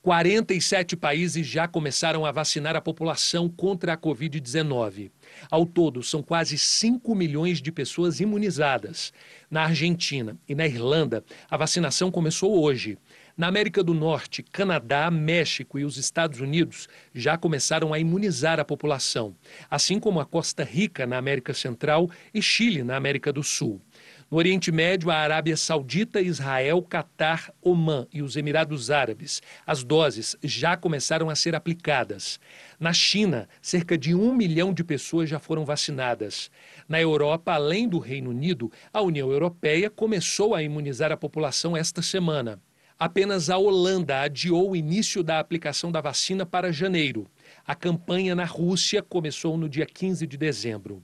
47 0.07 0.97
países 0.97 1.45
já 1.45 1.66
começaram 1.66 2.25
a 2.25 2.31
vacinar 2.31 2.77
a 2.77 2.81
população 2.81 3.49
contra 3.49 3.95
a 3.95 3.97
Covid-19. 3.97 5.11
Ao 5.51 5.66
todo, 5.66 6.01
são 6.01 6.23
quase 6.23 6.57
5 6.57 7.12
milhões 7.12 7.61
de 7.61 7.73
pessoas 7.73 8.21
imunizadas. 8.21 9.12
Na 9.51 9.64
Argentina 9.64 10.37
e 10.49 10.55
na 10.55 10.64
Irlanda, 10.64 11.25
a 11.51 11.57
vacinação 11.57 12.09
começou 12.09 12.62
hoje. 12.62 12.97
Na 13.37 13.49
América 13.49 13.83
do 13.83 13.92
Norte, 13.92 14.45
Canadá, 14.45 15.11
México 15.11 15.77
e 15.77 15.85
os 15.85 15.97
Estados 15.97 16.38
Unidos 16.38 16.88
já 17.12 17.37
começaram 17.37 17.92
a 17.92 17.99
imunizar 17.99 18.61
a 18.61 18.64
população, 18.64 19.35
assim 19.69 19.99
como 19.99 20.21
a 20.21 20.25
Costa 20.25 20.62
Rica, 20.62 21.05
na 21.05 21.19
América 21.19 21.53
Central, 21.53 22.09
e 22.33 22.40
Chile, 22.40 22.85
na 22.85 22.95
América 22.97 23.33
do 23.33 23.42
Sul. 23.42 23.81
No 24.29 24.39
Oriente 24.39 24.73
Médio, 24.73 25.09
a 25.09 25.15
Arábia 25.15 25.57
Saudita, 25.57 26.21
Israel, 26.21 26.83
Catar, 26.83 27.49
Omã 27.62 28.09
e 28.12 28.23
os 28.23 28.37
Emirados 28.37 28.91
Árabes, 28.91 29.41
as 29.65 29.85
doses 29.85 30.37
já 30.43 30.77
começaram 30.77 31.31
a 31.31 31.37
ser 31.37 31.55
aplicadas. 31.55 32.41
Na 32.79 32.93
China, 32.93 33.49
cerca 33.62 33.97
de 33.97 34.17
um 34.17 34.35
milhão 34.35 34.75
de 34.75 34.83
pessoas 34.83 35.31
já 35.31 35.39
foram 35.39 35.65
vacinadas. 35.65 36.51
Na 36.89 37.01
Europa, 37.01 37.53
além 37.53 37.89
do 37.89 38.01
Reino 38.01 38.31
Unido, 38.31 38.69
a 38.93 39.01
União 39.01 39.31
Europeia 39.31 39.89
começou 39.89 40.57
a 40.57 40.62
imunizar 40.62 41.12
a 41.12 41.17
população 41.17 41.77
esta 41.77 42.03
semana. 42.03 42.61
Apenas 42.99 43.49
a 43.49 43.57
Holanda 43.57 44.23
adiou 44.23 44.73
o 44.73 44.77
início 44.77 45.23
da 45.23 45.39
aplicação 45.39 45.93
da 45.93 46.01
vacina 46.01 46.45
para 46.45 46.73
janeiro. 46.73 47.31
A 47.65 47.77
campanha 47.77 48.35
na 48.35 48.45
Rússia 48.45 49.05
começou 49.05 49.57
no 49.57 49.69
dia 49.69 49.87
15 49.87 50.27
de 50.27 50.37
dezembro. 50.37 51.01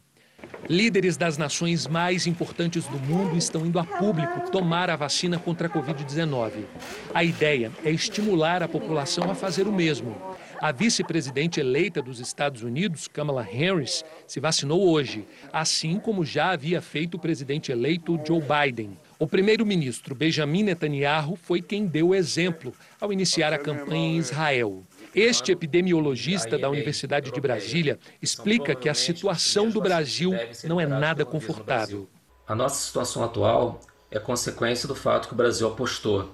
Líderes 0.69 1.17
das 1.17 1.37
nações 1.37 1.87
mais 1.87 2.27
importantes 2.27 2.87
do 2.87 2.99
mundo 2.99 3.37
estão 3.37 3.67
indo 3.67 3.79
a 3.79 3.85
público 3.85 4.51
tomar 4.51 4.89
a 4.91 4.97
vacina 4.97 5.39
contra 5.39 5.67
a 5.67 5.71
Covid-19. 5.71 6.65
A 7.13 7.25
ideia 7.25 7.73
é 7.85 7.91
estimular 7.91 8.63
a 8.63 8.69
população 8.69 9.31
a 9.31 9.35
fazer 9.35 9.67
o 9.67 9.73
mesmo. 9.73 10.17
A 10.61 10.71
vice-presidente 10.71 11.59
eleita 11.59 12.01
dos 12.01 12.21
Estados 12.21 12.63
Unidos, 12.63 13.09
Kamala 13.09 13.43
Harris, 13.43 14.05
se 14.29 14.39
vacinou 14.39 14.89
hoje, 14.89 15.27
assim 15.53 15.99
como 15.99 16.25
já 16.25 16.53
havia 16.53 16.81
feito 16.81 17.17
o 17.17 17.21
presidente 17.21 17.73
eleito 17.73 18.21
Joe 18.25 18.41
Biden. 18.41 18.97
O 19.19 19.27
primeiro-ministro 19.27 20.15
Benjamin 20.15 20.63
Netanyahu 20.63 21.35
foi 21.35 21.61
quem 21.61 21.85
deu 21.85 22.11
o 22.11 22.15
exemplo 22.15 22.73
ao 23.01 23.13
iniciar 23.13 23.53
a 23.53 23.59
campanha 23.59 24.15
em 24.15 24.19
Israel. 24.19 24.85
Este 25.15 25.53
epidemiologista 25.53 26.57
da 26.57 26.71
Universidade 26.71 27.31
de 27.31 27.41
Brasília 27.41 27.99
explica 28.21 28.75
que 28.75 28.89
a 28.89 28.95
situação 28.95 29.69
do 29.69 29.81
Brasil 29.81 30.33
não 30.65 30.81
é 30.81 30.87
nada 30.87 31.25
confortável. 31.25 32.09
A 32.47 32.55
nossa 32.55 32.85
situação 32.87 33.23
atual 33.23 33.81
é 34.11 34.19
consequência 34.19 34.89
do 34.89 34.95
fato 34.95 35.29
que 35.29 35.35
o 35.35 35.37
Brasil 35.37 35.69
apostou 35.69 36.31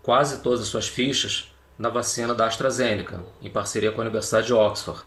quase 0.00 0.42
todas 0.42 0.60
as 0.60 0.68
suas 0.68 0.86
fichas 0.86 1.52
na 1.76 1.88
vacina 1.88 2.32
da 2.32 2.46
AstraZeneca, 2.46 3.20
em 3.42 3.50
parceria 3.50 3.90
com 3.90 4.00
a 4.00 4.04
Universidade 4.04 4.46
de 4.46 4.52
Oxford. 4.52 5.02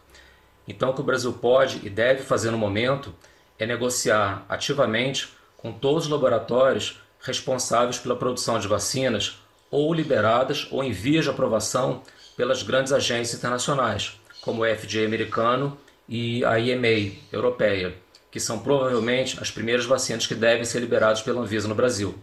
Então, 0.67 0.89
o 0.89 0.93
que 0.93 1.01
o 1.01 1.03
Brasil 1.03 1.31
pode 1.31 1.79
e 1.85 1.89
deve 1.89 2.23
fazer 2.23 2.51
no 2.51 2.57
momento 2.57 3.13
é 3.57 3.65
negociar 3.65 4.45
ativamente 4.49 5.29
com 5.55 5.71
todos 5.71 6.05
os 6.05 6.11
laboratórios 6.11 7.01
responsáveis 7.21 7.97
pela 7.97 8.17
produção 8.17 8.59
de 8.59 8.67
vacinas 8.67 9.39
ou 9.71 9.93
liberadas 9.93 10.67
ou 10.71 10.83
em 10.83 10.91
vias 10.91 11.23
de 11.23 11.31
aprovação 11.31 12.01
pelas 12.35 12.63
grandes 12.63 12.91
agências 12.91 13.37
internacionais, 13.37 14.19
como 14.41 14.63
o 14.63 14.65
FDA 14.65 15.05
americano 15.05 15.77
e 16.07 16.43
a 16.45 16.59
EMA 16.59 17.13
europeia, 17.31 17.95
que 18.31 18.39
são 18.39 18.59
provavelmente 18.59 19.37
as 19.41 19.51
primeiras 19.51 19.85
vacinas 19.85 20.27
que 20.27 20.35
devem 20.35 20.65
ser 20.65 20.79
liberadas 20.79 21.21
pela 21.21 21.41
Anvisa 21.41 21.67
no 21.67 21.75
Brasil. 21.75 22.17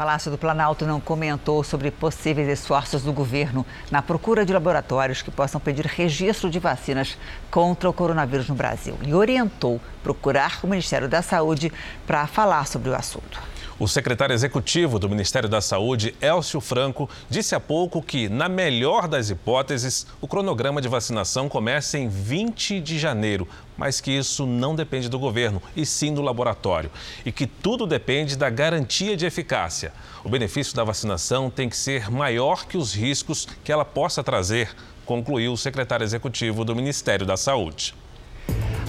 Palácio 0.00 0.30
do 0.30 0.38
Planalto 0.38 0.86
não 0.86 0.98
comentou 0.98 1.62
sobre 1.62 1.90
possíveis 1.90 2.48
esforços 2.48 3.02
do 3.02 3.12
governo 3.12 3.66
na 3.90 4.00
procura 4.00 4.46
de 4.46 4.52
laboratórios 4.52 5.20
que 5.20 5.30
possam 5.30 5.60
pedir 5.60 5.84
registro 5.84 6.48
de 6.48 6.58
vacinas 6.58 7.18
contra 7.50 7.86
o 7.86 7.92
coronavírus 7.92 8.48
no 8.48 8.54
Brasil 8.54 8.96
e 9.06 9.12
orientou 9.12 9.78
procurar 10.02 10.60
o 10.62 10.66
Ministério 10.66 11.06
da 11.06 11.20
Saúde 11.20 11.70
para 12.06 12.26
falar 12.26 12.66
sobre 12.66 12.88
o 12.88 12.94
assunto. 12.94 13.38
O 13.80 13.88
secretário 13.88 14.34
executivo 14.34 14.98
do 14.98 15.08
Ministério 15.08 15.48
da 15.48 15.62
Saúde, 15.62 16.14
Elcio 16.20 16.60
Franco, 16.60 17.08
disse 17.30 17.54
há 17.54 17.60
pouco 17.60 18.02
que, 18.02 18.28
na 18.28 18.46
melhor 18.46 19.08
das 19.08 19.30
hipóteses, 19.30 20.06
o 20.20 20.28
cronograma 20.28 20.82
de 20.82 20.88
vacinação 20.88 21.48
começa 21.48 21.96
em 21.96 22.06
20 22.06 22.78
de 22.78 22.98
janeiro, 22.98 23.48
mas 23.78 23.98
que 23.98 24.10
isso 24.10 24.44
não 24.44 24.74
depende 24.74 25.08
do 25.08 25.18
governo, 25.18 25.62
e 25.74 25.86
sim 25.86 26.12
do 26.12 26.20
laboratório, 26.20 26.90
e 27.24 27.32
que 27.32 27.46
tudo 27.46 27.86
depende 27.86 28.36
da 28.36 28.50
garantia 28.50 29.16
de 29.16 29.24
eficácia. 29.24 29.94
O 30.22 30.28
benefício 30.28 30.76
da 30.76 30.84
vacinação 30.84 31.48
tem 31.48 31.66
que 31.66 31.76
ser 31.76 32.10
maior 32.10 32.66
que 32.66 32.76
os 32.76 32.92
riscos 32.92 33.48
que 33.64 33.72
ela 33.72 33.86
possa 33.86 34.22
trazer, 34.22 34.76
concluiu 35.06 35.54
o 35.54 35.56
secretário 35.56 36.04
executivo 36.04 36.66
do 36.66 36.76
Ministério 36.76 37.24
da 37.24 37.38
Saúde. 37.38 37.94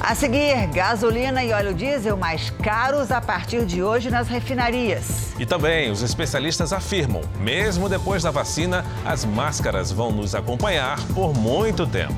A 0.03 0.15
seguir, 0.15 0.65
gasolina 0.73 1.43
e 1.43 1.53
óleo 1.53 1.75
diesel 1.75 2.17
mais 2.17 2.49
caros 2.49 3.11
a 3.11 3.21
partir 3.21 3.65
de 3.67 3.83
hoje 3.83 4.09
nas 4.09 4.27
refinarias. 4.27 5.31
E 5.39 5.45
também 5.45 5.91
os 5.91 6.01
especialistas 6.01 6.73
afirmam, 6.73 7.21
mesmo 7.39 7.87
depois 7.87 8.23
da 8.23 8.31
vacina, 8.31 8.83
as 9.05 9.23
máscaras 9.23 9.91
vão 9.91 10.11
nos 10.11 10.33
acompanhar 10.33 10.99
por 11.13 11.35
muito 11.35 11.85
tempo. 11.85 12.15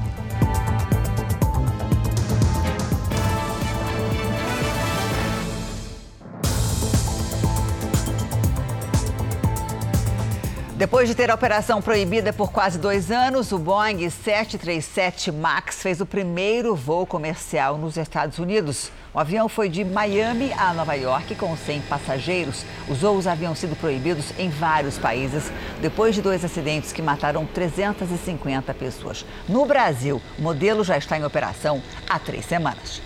Depois 10.83 11.07
de 11.07 11.15
ter 11.15 11.31
a 11.31 11.35
operação 11.35 11.81
proibida 11.81 12.33
por 12.33 12.51
quase 12.51 12.77
dois 12.77 13.09
anos, 13.09 13.53
o 13.53 13.57
Boeing 13.57 14.09
737 14.09 15.31
MAX 15.31 15.81
fez 15.81 16.01
o 16.01 16.05
primeiro 16.05 16.75
voo 16.75 17.05
comercial 17.05 17.77
nos 17.77 17.95
Estados 17.95 18.37
Unidos. 18.37 18.91
O 19.13 19.17
avião 19.17 19.47
foi 19.47 19.69
de 19.69 19.85
Miami 19.85 20.51
a 20.51 20.73
Nova 20.73 20.93
York 20.95 21.35
com 21.35 21.55
100 21.55 21.83
passageiros. 21.83 22.65
Os 22.89 22.99
voos 22.99 23.27
haviam 23.27 23.55
sido 23.55 23.77
proibidos 23.77 24.37
em 24.37 24.49
vários 24.49 24.97
países 24.97 25.49
depois 25.81 26.15
de 26.15 26.21
dois 26.21 26.43
acidentes 26.43 26.91
que 26.91 27.01
mataram 27.01 27.45
350 27.45 28.73
pessoas. 28.73 29.25
No 29.47 29.65
Brasil, 29.65 30.21
o 30.37 30.41
modelo 30.41 30.83
já 30.83 30.97
está 30.97 31.17
em 31.17 31.23
operação 31.23 31.81
há 32.09 32.19
três 32.19 32.45
semanas. 32.45 33.01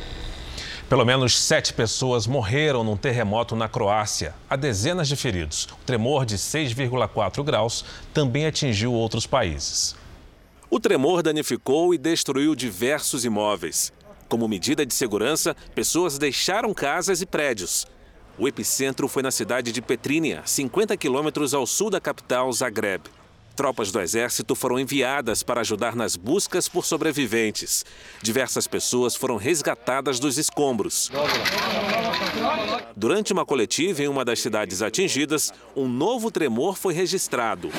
Pelo 0.89 1.03
menos 1.03 1.37
sete 1.37 1.73
pessoas 1.73 2.25
morreram 2.25 2.81
num 2.81 2.95
terremoto 2.95 3.57
na 3.57 3.67
Croácia. 3.67 4.33
Há 4.49 4.55
dezenas 4.55 5.09
de 5.09 5.17
feridos. 5.17 5.67
O 5.81 5.85
tremor 5.85 6.25
de 6.25 6.37
6,4 6.37 7.43
graus 7.43 7.83
também 8.13 8.45
atingiu 8.45 8.93
outros 8.93 9.27
países. 9.27 9.97
O 10.69 10.79
tremor 10.79 11.21
danificou 11.21 11.93
e 11.93 11.97
destruiu 11.97 12.55
diversos 12.55 13.25
imóveis. 13.25 13.91
Como 14.29 14.47
medida 14.47 14.85
de 14.85 14.93
segurança, 14.93 15.53
pessoas 15.75 16.17
deixaram 16.17 16.73
casas 16.73 17.21
e 17.21 17.25
prédios. 17.25 17.85
O 18.37 18.47
epicentro 18.47 19.09
foi 19.09 19.21
na 19.21 19.31
cidade 19.31 19.73
de 19.73 19.81
Petrínia, 19.81 20.41
50 20.45 20.95
quilômetros 20.95 21.53
ao 21.53 21.67
sul 21.67 21.89
da 21.89 21.99
capital, 21.99 22.49
Zagreb. 22.53 23.09
Tropas 23.57 23.91
do 23.91 23.99
exército 23.99 24.53
foram 24.53 24.79
enviadas 24.79 25.41
para 25.41 25.61
ajudar 25.61 25.95
nas 25.95 26.15
buscas 26.15 26.69
por 26.69 26.85
sobreviventes. 26.85 27.83
Diversas 28.21 28.67
pessoas 28.67 29.15
foram 29.15 29.35
resgatadas 29.35 30.19
dos 30.19 30.37
escombros. 30.37 31.09
Durante 32.95 33.33
uma 33.33 33.43
coletiva 33.43 34.03
em 34.03 34.07
uma 34.07 34.23
das 34.23 34.41
cidades 34.41 34.83
atingidas, 34.83 35.51
um 35.75 35.87
novo 35.87 36.29
tremor 36.29 36.77
foi 36.77 36.93
registrado. 36.93 37.71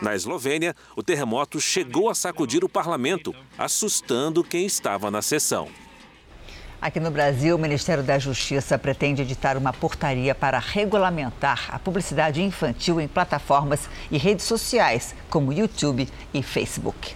Na 0.00 0.14
Eslovênia, 0.14 0.74
o 0.96 1.02
terremoto 1.02 1.60
chegou 1.60 2.08
a 2.08 2.14
sacudir 2.14 2.64
o 2.64 2.68
parlamento, 2.68 3.34
assustando 3.58 4.42
quem 4.42 4.64
estava 4.64 5.10
na 5.10 5.20
sessão. 5.20 5.68
Aqui 6.82 6.98
no 6.98 7.10
Brasil, 7.10 7.56
o 7.56 7.58
Ministério 7.58 8.02
da 8.02 8.18
Justiça 8.18 8.78
pretende 8.78 9.20
editar 9.20 9.58
uma 9.58 9.70
portaria 9.70 10.34
para 10.34 10.58
regulamentar 10.58 11.68
a 11.70 11.78
publicidade 11.78 12.40
infantil 12.40 12.98
em 12.98 13.06
plataformas 13.06 13.86
e 14.10 14.16
redes 14.16 14.46
sociais, 14.46 15.14
como 15.28 15.52
YouTube 15.52 16.08
e 16.32 16.42
Facebook. 16.42 17.14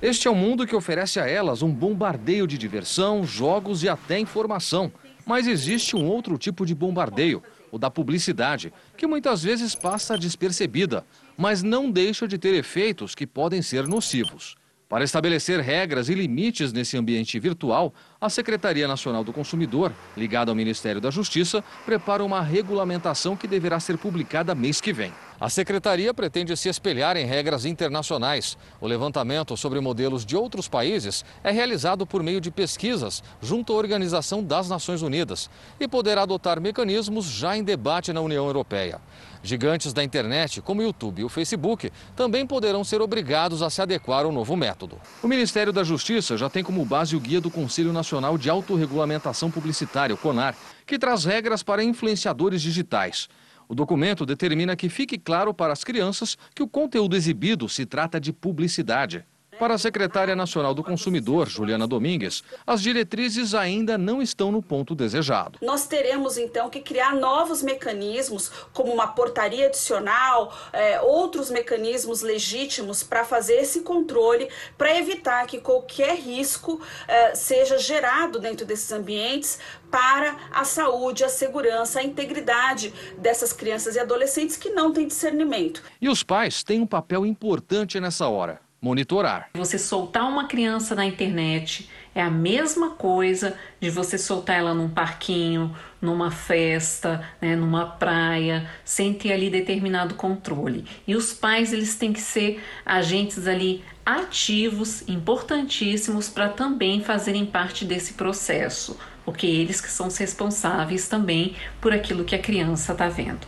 Este 0.00 0.28
é 0.28 0.30
o 0.30 0.34
um 0.34 0.36
mundo 0.36 0.66
que 0.66 0.74
oferece 0.74 1.20
a 1.20 1.28
elas 1.28 1.60
um 1.60 1.70
bombardeio 1.70 2.46
de 2.46 2.56
diversão, 2.56 3.22
jogos 3.22 3.82
e 3.82 3.88
até 3.88 4.18
informação. 4.18 4.90
Mas 5.26 5.46
existe 5.46 5.94
um 5.94 6.06
outro 6.06 6.38
tipo 6.38 6.64
de 6.64 6.74
bombardeio, 6.74 7.42
o 7.70 7.78
da 7.78 7.90
publicidade, 7.90 8.72
que 8.96 9.06
muitas 9.06 9.42
vezes 9.42 9.74
passa 9.74 10.16
despercebida, 10.16 11.04
mas 11.36 11.62
não 11.62 11.90
deixa 11.90 12.26
de 12.26 12.38
ter 12.38 12.54
efeitos 12.54 13.14
que 13.14 13.26
podem 13.26 13.60
ser 13.60 13.86
nocivos. 13.86 14.56
Para 14.92 15.04
estabelecer 15.04 15.58
regras 15.58 16.10
e 16.10 16.14
limites 16.14 16.70
nesse 16.70 16.98
ambiente 16.98 17.38
virtual, 17.40 17.94
a 18.20 18.28
Secretaria 18.28 18.86
Nacional 18.86 19.24
do 19.24 19.32
Consumidor, 19.32 19.90
ligada 20.14 20.50
ao 20.50 20.54
Ministério 20.54 21.00
da 21.00 21.10
Justiça, 21.10 21.64
prepara 21.86 22.22
uma 22.22 22.42
regulamentação 22.42 23.34
que 23.34 23.48
deverá 23.48 23.80
ser 23.80 23.96
publicada 23.96 24.54
mês 24.54 24.82
que 24.82 24.92
vem. 24.92 25.10
A 25.42 25.48
secretaria 25.48 26.14
pretende 26.14 26.56
se 26.56 26.68
espelhar 26.68 27.16
em 27.16 27.26
regras 27.26 27.64
internacionais. 27.64 28.56
O 28.80 28.86
levantamento 28.86 29.56
sobre 29.56 29.80
modelos 29.80 30.24
de 30.24 30.36
outros 30.36 30.68
países 30.68 31.24
é 31.42 31.50
realizado 31.50 32.06
por 32.06 32.22
meio 32.22 32.40
de 32.40 32.48
pesquisas 32.48 33.24
junto 33.40 33.72
à 33.72 33.76
Organização 33.76 34.40
das 34.40 34.68
Nações 34.68 35.02
Unidas 35.02 35.50
e 35.80 35.88
poderá 35.88 36.22
adotar 36.22 36.60
mecanismos 36.60 37.24
já 37.24 37.56
em 37.56 37.64
debate 37.64 38.12
na 38.12 38.20
União 38.20 38.46
Europeia. 38.46 39.00
Gigantes 39.42 39.92
da 39.92 40.04
internet, 40.04 40.60
como 40.60 40.80
o 40.80 40.84
YouTube 40.84 41.22
e 41.22 41.24
o 41.24 41.28
Facebook, 41.28 41.90
também 42.14 42.46
poderão 42.46 42.84
ser 42.84 43.02
obrigados 43.02 43.62
a 43.62 43.68
se 43.68 43.82
adequar 43.82 44.24
ao 44.24 44.30
novo 44.30 44.56
método. 44.56 44.96
O 45.20 45.26
Ministério 45.26 45.72
da 45.72 45.82
Justiça 45.82 46.36
já 46.36 46.48
tem 46.48 46.62
como 46.62 46.84
base 46.84 47.16
o 47.16 47.20
guia 47.20 47.40
do 47.40 47.50
Conselho 47.50 47.92
Nacional 47.92 48.38
de 48.38 48.48
Autorregulamentação 48.48 49.50
Publicitária, 49.50 50.14
o 50.14 50.18
CONAR, 50.18 50.54
que 50.86 51.00
traz 51.00 51.24
regras 51.24 51.64
para 51.64 51.82
influenciadores 51.82 52.62
digitais. 52.62 53.28
O 53.72 53.74
documento 53.74 54.26
determina 54.26 54.76
que 54.76 54.90
fique 54.90 55.16
claro 55.16 55.54
para 55.54 55.72
as 55.72 55.82
crianças 55.82 56.36
que 56.54 56.62
o 56.62 56.68
conteúdo 56.68 57.16
exibido 57.16 57.70
se 57.70 57.86
trata 57.86 58.20
de 58.20 58.30
publicidade. 58.30 59.24
Para 59.58 59.74
a 59.74 59.78
secretária 59.78 60.34
nacional 60.34 60.74
do 60.74 60.82
consumidor, 60.82 61.48
Juliana 61.48 61.86
Domingues, 61.86 62.42
as 62.66 62.82
diretrizes 62.82 63.54
ainda 63.54 63.96
não 63.96 64.20
estão 64.20 64.50
no 64.50 64.62
ponto 64.62 64.94
desejado. 64.94 65.58
Nós 65.62 65.86
teremos 65.86 66.36
então 66.36 66.68
que 66.68 66.80
criar 66.80 67.14
novos 67.14 67.62
mecanismos, 67.62 68.50
como 68.72 68.92
uma 68.92 69.06
portaria 69.08 69.66
adicional, 69.66 70.52
é, 70.72 71.00
outros 71.02 71.50
mecanismos 71.50 72.22
legítimos 72.22 73.02
para 73.02 73.24
fazer 73.24 73.54
esse 73.54 73.82
controle, 73.82 74.48
para 74.76 74.98
evitar 74.98 75.46
que 75.46 75.60
qualquer 75.60 76.16
risco 76.16 76.80
é, 77.06 77.34
seja 77.34 77.78
gerado 77.78 78.40
dentro 78.40 78.66
desses 78.66 78.90
ambientes 78.90 79.58
para 79.90 80.36
a 80.50 80.64
saúde, 80.64 81.22
a 81.22 81.28
segurança, 81.28 82.00
a 82.00 82.02
integridade 82.02 82.92
dessas 83.18 83.52
crianças 83.52 83.94
e 83.94 84.00
adolescentes 84.00 84.56
que 84.56 84.70
não 84.70 84.92
têm 84.92 85.06
discernimento. 85.06 85.82
E 86.00 86.08
os 86.08 86.22
pais 86.22 86.64
têm 86.64 86.80
um 86.80 86.86
papel 86.86 87.24
importante 87.26 88.00
nessa 88.00 88.26
hora 88.26 88.60
monitorar. 88.82 89.48
Você 89.54 89.78
soltar 89.78 90.28
uma 90.28 90.48
criança 90.48 90.96
na 90.96 91.06
internet 91.06 91.88
é 92.12 92.20
a 92.20 92.28
mesma 92.28 92.90
coisa 92.90 93.56
de 93.80 93.88
você 93.88 94.18
soltar 94.18 94.58
ela 94.58 94.74
num 94.74 94.88
parquinho, 94.88 95.74
numa 96.00 96.32
festa, 96.32 97.24
né, 97.40 97.54
numa 97.54 97.86
praia, 97.86 98.68
sem 98.84 99.14
ter 99.14 99.32
ali 99.32 99.48
determinado 99.48 100.16
controle. 100.16 100.84
E 101.06 101.14
os 101.14 101.32
pais 101.32 101.72
eles 101.72 101.94
têm 101.94 102.12
que 102.12 102.20
ser 102.20 102.60
agentes 102.84 103.46
ali 103.46 103.84
ativos, 104.04 105.08
importantíssimos 105.08 106.28
para 106.28 106.48
também 106.48 107.02
fazerem 107.02 107.46
parte 107.46 107.84
desse 107.84 108.14
processo, 108.14 108.98
porque 109.24 109.46
eles 109.46 109.80
que 109.80 109.90
são 109.90 110.08
responsáveis 110.08 111.08
também 111.08 111.54
por 111.80 111.92
aquilo 111.92 112.24
que 112.24 112.34
a 112.34 112.38
criança 112.38 112.92
está 112.92 113.08
vendo. 113.08 113.46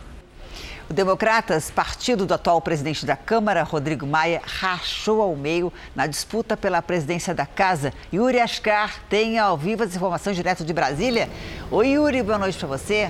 O 0.87 0.93
Democratas, 0.93 1.71
partido 1.71 2.27
do 2.27 2.33
atual 2.35 2.61
presidente 2.61 3.07
da 3.07 3.15
Câmara, 3.15 3.63
Rodrigo 3.63 4.05
Maia, 4.05 4.39
rachou 4.45 5.19
ao 5.19 5.35
meio 5.35 5.73
na 5.95 6.05
disputa 6.05 6.55
pela 6.55 6.79
presidência 6.79 7.33
da 7.33 7.45
Casa. 7.45 7.91
Yuri 8.13 8.39
Ascar 8.39 9.01
tem 9.09 9.39
ao 9.39 9.57
vivo 9.57 9.81
as 9.81 9.95
informações 9.95 10.35
direto 10.35 10.63
de 10.63 10.71
Brasília. 10.71 11.27
Oi, 11.71 11.87
Yuri, 11.93 12.21
boa 12.21 12.37
noite 12.37 12.59
para 12.59 12.67
você. 12.67 13.09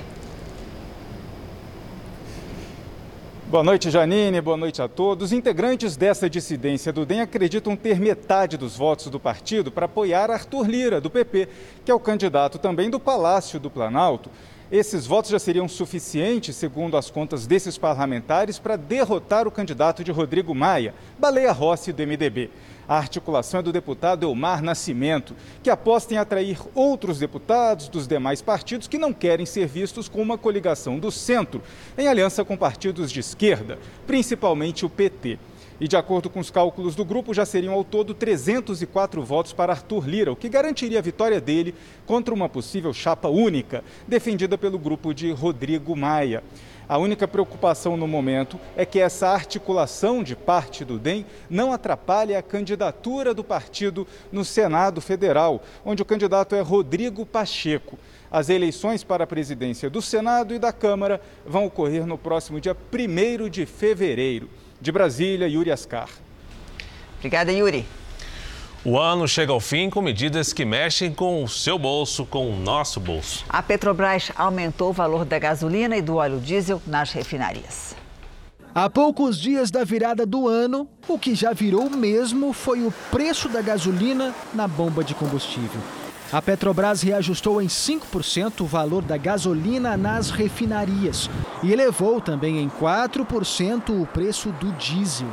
Boa 3.47 3.63
noite, 3.63 3.91
Janine. 3.91 4.39
Boa 4.39 4.55
noite 4.55 4.81
a 4.81 4.87
todos. 4.87 5.33
Integrantes 5.33 5.97
dessa 5.97 6.29
dissidência 6.29 6.93
do 6.93 7.05
DEM 7.05 7.19
acreditam 7.19 7.75
ter 7.75 7.99
metade 7.99 8.55
dos 8.55 8.77
votos 8.77 9.07
do 9.07 9.19
partido 9.19 9.69
para 9.69 9.85
apoiar 9.85 10.31
Arthur 10.31 10.65
Lira, 10.65 11.01
do 11.01 11.09
PP, 11.09 11.49
que 11.83 11.91
é 11.91 11.93
o 11.93 11.99
candidato 11.99 12.57
também 12.57 12.89
do 12.89 13.01
Palácio 13.01 13.59
do 13.59 13.69
Planalto. 13.69 14.31
Esses 14.71 15.05
votos 15.05 15.29
já 15.29 15.37
seriam 15.37 15.67
suficientes, 15.67 16.55
segundo 16.55 16.97
as 16.97 17.11
contas 17.11 17.45
desses 17.45 17.77
parlamentares, 17.77 18.57
para 18.57 18.75
derrotar 18.75 19.47
o 19.47 19.51
candidato 19.51 20.03
de 20.03 20.11
Rodrigo 20.11 20.55
Maia, 20.55 20.95
Baleia 21.19 21.51
Rossi, 21.51 21.93
do 21.93 22.01
MDB. 22.01 22.49
A 22.87 22.97
articulação 22.97 23.59
é 23.59 23.63
do 23.63 23.71
deputado 23.71 24.25
Elmar 24.25 24.63
Nascimento, 24.63 25.35
que 25.61 25.69
aposta 25.69 26.15
em 26.15 26.17
atrair 26.17 26.59
outros 26.73 27.19
deputados 27.19 27.87
dos 27.87 28.07
demais 28.07 28.41
partidos 28.41 28.87
que 28.87 28.97
não 28.97 29.13
querem 29.13 29.45
ser 29.45 29.67
vistos 29.67 30.09
com 30.09 30.21
uma 30.21 30.37
coligação 30.37 30.97
do 30.97 31.11
centro, 31.11 31.61
em 31.95 32.07
aliança 32.07 32.43
com 32.43 32.57
partidos 32.57 33.11
de 33.11 33.19
esquerda, 33.19 33.77
principalmente 34.07 34.83
o 34.83 34.89
PT. 34.89 35.37
E 35.79 35.87
de 35.87 35.97
acordo 35.97 36.29
com 36.29 36.39
os 36.39 36.49
cálculos 36.49 36.95
do 36.95 37.03
grupo, 37.03 37.33
já 37.33 37.45
seriam 37.45 37.73
ao 37.73 37.83
todo 37.83 38.13
304 38.13 39.21
votos 39.23 39.51
para 39.51 39.73
Arthur 39.73 40.07
Lira, 40.07 40.31
o 40.31 40.35
que 40.35 40.47
garantiria 40.47 40.99
a 40.99 41.01
vitória 41.01 41.41
dele 41.41 41.75
contra 42.05 42.33
uma 42.33 42.47
possível 42.47 42.93
chapa 42.93 43.27
única, 43.27 43.83
defendida 44.07 44.57
pelo 44.57 44.79
grupo 44.79 45.13
de 45.13 45.31
Rodrigo 45.31 45.95
Maia. 45.95 46.41
A 46.87 46.99
única 46.99 47.27
preocupação 47.27 47.97
no 47.97 48.07
momento 48.07 48.59
é 48.77 48.85
que 48.85 48.99
essa 48.99 49.29
articulação 49.29 50.23
de 50.23 50.35
parte 50.35 50.85
do 50.85 50.99
DEM 50.99 51.25
não 51.49 51.73
atrapalhe 51.73 52.35
a 52.35 52.43
candidatura 52.43 53.33
do 53.33 53.43
partido 53.43 54.07
no 54.31 54.45
Senado 54.45 55.01
Federal, 55.01 55.63
onde 55.83 56.03
o 56.03 56.05
candidato 56.05 56.55
é 56.55 56.61
Rodrigo 56.61 57.25
Pacheco. 57.25 57.97
As 58.31 58.49
eleições 58.49 59.03
para 59.03 59.23
a 59.23 59.27
presidência 59.27 59.89
do 59.89 60.01
Senado 60.01 60.53
e 60.53 60.59
da 60.59 60.71
Câmara 60.71 61.19
vão 61.45 61.65
ocorrer 61.65 62.05
no 62.05 62.19
próximo 62.19 62.61
dia 62.61 62.77
1 62.93 63.49
de 63.49 63.65
fevereiro. 63.65 64.47
De 64.85 64.91
Brasília, 64.91 65.47
Yuri 65.47 65.71
Ascar. 65.71 66.07
Obrigada, 67.17 67.51
Yuri. 67.51 67.87
O 68.85 68.99
ano 68.99 69.27
chega 69.27 69.51
ao 69.51 69.59
fim 69.59 69.89
com 69.89 69.99
medidas 69.99 70.53
que 70.53 70.63
mexem 70.63 71.11
com 71.11 71.43
o 71.43 71.49
seu 71.49 71.79
bolso, 71.79 72.23
com 72.23 72.51
o 72.51 72.55
nosso 72.55 72.99
bolso. 72.99 73.43
A 73.49 73.63
Petrobras 73.63 74.31
aumentou 74.35 74.91
o 74.91 74.93
valor 74.93 75.25
da 75.25 75.39
gasolina 75.39 75.97
e 75.97 76.03
do 76.03 76.17
óleo 76.17 76.39
diesel 76.39 76.79
nas 76.85 77.11
refinarias. 77.11 77.95
Há 78.75 78.87
poucos 78.87 79.39
dias 79.39 79.71
da 79.71 79.83
virada 79.83 80.23
do 80.23 80.47
ano, 80.47 80.87
o 81.07 81.17
que 81.17 81.33
já 81.33 81.51
virou 81.51 81.89
mesmo 81.89 82.53
foi 82.53 82.85
o 82.85 82.93
preço 83.09 83.49
da 83.49 83.63
gasolina 83.63 84.35
na 84.53 84.67
bomba 84.67 85.03
de 85.03 85.15
combustível. 85.15 85.81
A 86.31 86.41
Petrobras 86.41 87.01
reajustou 87.03 87.61
em 87.61 87.67
5% 87.67 88.61
o 88.61 88.65
valor 88.65 89.03
da 89.03 89.15
gasolina 89.15 89.95
nas 89.95 90.31
refinarias 90.31 91.29
e 91.63 91.71
elevou 91.71 92.19
também 92.19 92.59
em 92.59 92.67
4% 92.67 94.01
o 94.01 94.07
preço 94.07 94.51
do 94.53 94.71
diesel. 94.73 95.27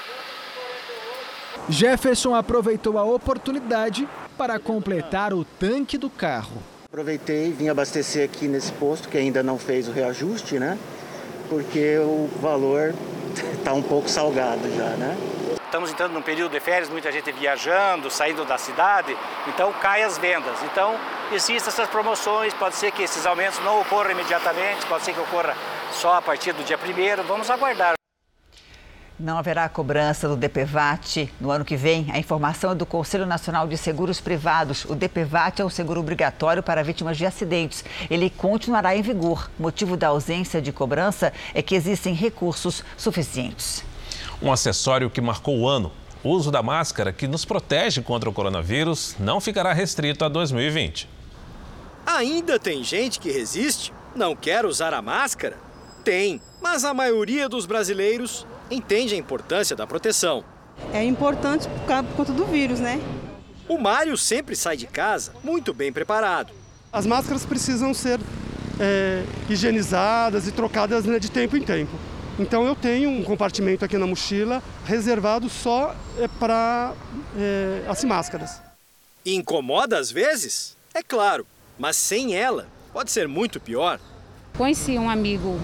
Jefferson 1.69 2.35
aproveitou 2.35 2.97
a 2.97 3.05
oportunidade 3.05 4.09
para 4.39 4.59
completar 4.59 5.35
o 5.35 5.45
tanque 5.45 5.99
do 5.99 6.09
carro. 6.09 6.63
Aproveitei, 6.87 7.53
vim 7.53 7.69
abastecer 7.69 8.25
aqui 8.25 8.49
nesse 8.49 8.73
posto 8.73 9.09
que 9.09 9.19
ainda 9.19 9.43
não 9.43 9.59
fez 9.59 9.87
o 9.87 9.93
reajuste, 9.93 10.59
né? 10.59 10.79
Porque 11.51 11.99
o 11.99 12.31
valor 12.41 12.95
está 13.59 13.75
um 13.75 13.83
pouco 13.83 14.09
salgado 14.09 14.63
já, 14.75 14.91
né? 14.97 15.17
Estamos 15.65 15.91
entrando 15.91 16.13
num 16.13 16.23
período 16.23 16.51
de 16.51 16.61
férias, 16.61 16.89
muita 16.89 17.13
gente 17.13 17.31
viajando, 17.31 18.11
saindo 18.11 18.45
da 18.45 18.59
cidade, 18.59 19.17
então 19.47 19.73
cai 19.75 20.03
as 20.03 20.19
vendas. 20.19 20.61
Então 20.65 20.97
existem 21.31 21.69
essas 21.69 21.89
promoções, 21.89 22.55
pode 22.55 22.75
ser 22.75 22.91
que 22.91 23.03
esses 23.03 23.25
aumentos 23.27 23.59
não 23.65 23.81
ocorram 23.81 24.11
imediatamente, 24.11 24.85
pode 24.87 25.05
ser 25.05 25.13
que 25.13 25.21
ocorra 25.21 25.57
só 25.93 26.15
a 26.15 26.23
partir 26.23 26.53
do 26.53 26.65
dia 26.65 26.79
primeiro. 26.79 27.23
Vamos 27.23 27.51
aguardar. 27.51 28.00
Não 29.23 29.37
haverá 29.37 29.69
cobrança 29.69 30.27
do 30.27 30.35
DPVAT 30.35 31.31
no 31.39 31.51
ano 31.51 31.63
que 31.63 31.77
vem. 31.77 32.07
A 32.11 32.19
informação 32.19 32.71
é 32.71 32.75
do 32.75 32.87
Conselho 32.87 33.27
Nacional 33.27 33.69
de 33.69 33.77
Seguros 33.77 34.19
Privados. 34.19 34.87
O 34.87 34.95
DPVAT 34.95 35.61
é 35.61 35.65
um 35.65 35.69
seguro 35.69 36.01
obrigatório 36.01 36.63
para 36.63 36.83
vítimas 36.83 37.19
de 37.19 37.27
acidentes. 37.27 37.85
Ele 38.09 38.31
continuará 38.31 38.97
em 38.97 39.03
vigor. 39.03 39.51
O 39.59 39.63
motivo 39.63 39.95
da 39.95 40.09
ausência 40.09 40.63
de 40.63 40.73
cobrança 40.73 41.35
é 41.53 41.61
que 41.61 41.75
existem 41.75 42.15
recursos 42.15 42.83
suficientes. 42.97 43.85
Um 44.41 44.51
acessório 44.51 45.11
que 45.11 45.21
marcou 45.21 45.59
o 45.59 45.69
ano. 45.69 45.93
O 46.25 46.31
uso 46.31 46.51
da 46.51 46.63
máscara, 46.63 47.13
que 47.13 47.29
nos 47.29 47.45
protege 47.45 48.01
contra 48.01 48.31
o 48.31 48.33
coronavírus, 48.33 49.17
não 49.19 49.39
ficará 49.39 49.75
restrito 49.75 50.25
a 50.25 50.31
2020. 50.31 51.07
Ainda 52.07 52.59
tem 52.59 52.83
gente 52.83 53.21
que 53.21 53.31
resiste? 53.31 53.93
Não 54.17 54.35
quer 54.35 54.65
usar 54.65 54.95
a 54.95 55.03
máscara? 55.03 55.59
Tem, 56.03 56.41
mas 56.63 56.87
a 56.87 56.95
maioria 56.95 57.51
dos 57.51 57.67
brasileiros 57.67 58.47
entende 58.71 59.15
a 59.15 59.19
importância 59.19 59.75
da 59.75 59.87
proteção. 59.87 60.45
É 60.93 61.05
importante 61.05 61.69
por 61.69 62.17
conta 62.17 62.33
do 62.33 62.45
vírus, 62.47 62.81
né? 62.81 63.01
O 63.69 63.79
Mário 63.79 64.17
sempre 64.17 64.57
sai 64.57 64.77
de 64.77 64.87
casa 64.87 65.33
muito 65.45 65.73
bem 65.73 65.93
preparado. 65.93 66.53
As 66.93 67.07
máscaras 67.07 67.45
precisam 67.45 67.95
ser 67.95 68.19
é, 68.81 69.23
higienizadas 69.49 70.49
e 70.49 70.53
trocadas 70.53 71.05
né, 71.05 71.19
de 71.19 71.31
tempo 71.31 71.57
em 71.57 71.63
tempo. 71.63 71.93
Então 72.39 72.67
eu 72.67 72.75
tenho 72.75 73.11
um 73.11 73.23
compartimento 73.23 73.85
aqui 73.85 73.99
na 73.99 74.07
mochila 74.07 74.63
reservado 74.85 75.49
só 75.49 75.95
é, 76.19 76.27
para 76.27 76.95
é, 77.37 77.85
as 77.87 78.03
máscaras. 78.03 78.61
Incomoda 79.25 79.99
às 79.99 80.11
vezes? 80.11 80.77
É 80.95 81.03
claro, 81.03 81.47
mas 81.79 81.97
sem 81.97 82.35
ela 82.35 82.67
pode 82.93 83.11
ser 83.11 83.29
muito 83.29 83.61
pior. 83.61 84.01
Conheci 84.57 84.99
um 84.99 85.09
amigo, 85.09 85.61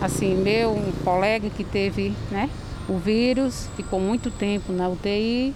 assim, 0.00 0.34
meu, 0.34 0.70
um 0.70 0.92
colega 1.04 1.50
que 1.50 1.64
teve, 1.64 2.14
né, 2.30 2.48
o 2.88 2.96
vírus, 2.96 3.68
ficou 3.76 4.00
muito 4.00 4.30
tempo 4.30 4.72
na 4.72 4.88
UTI 4.88 5.54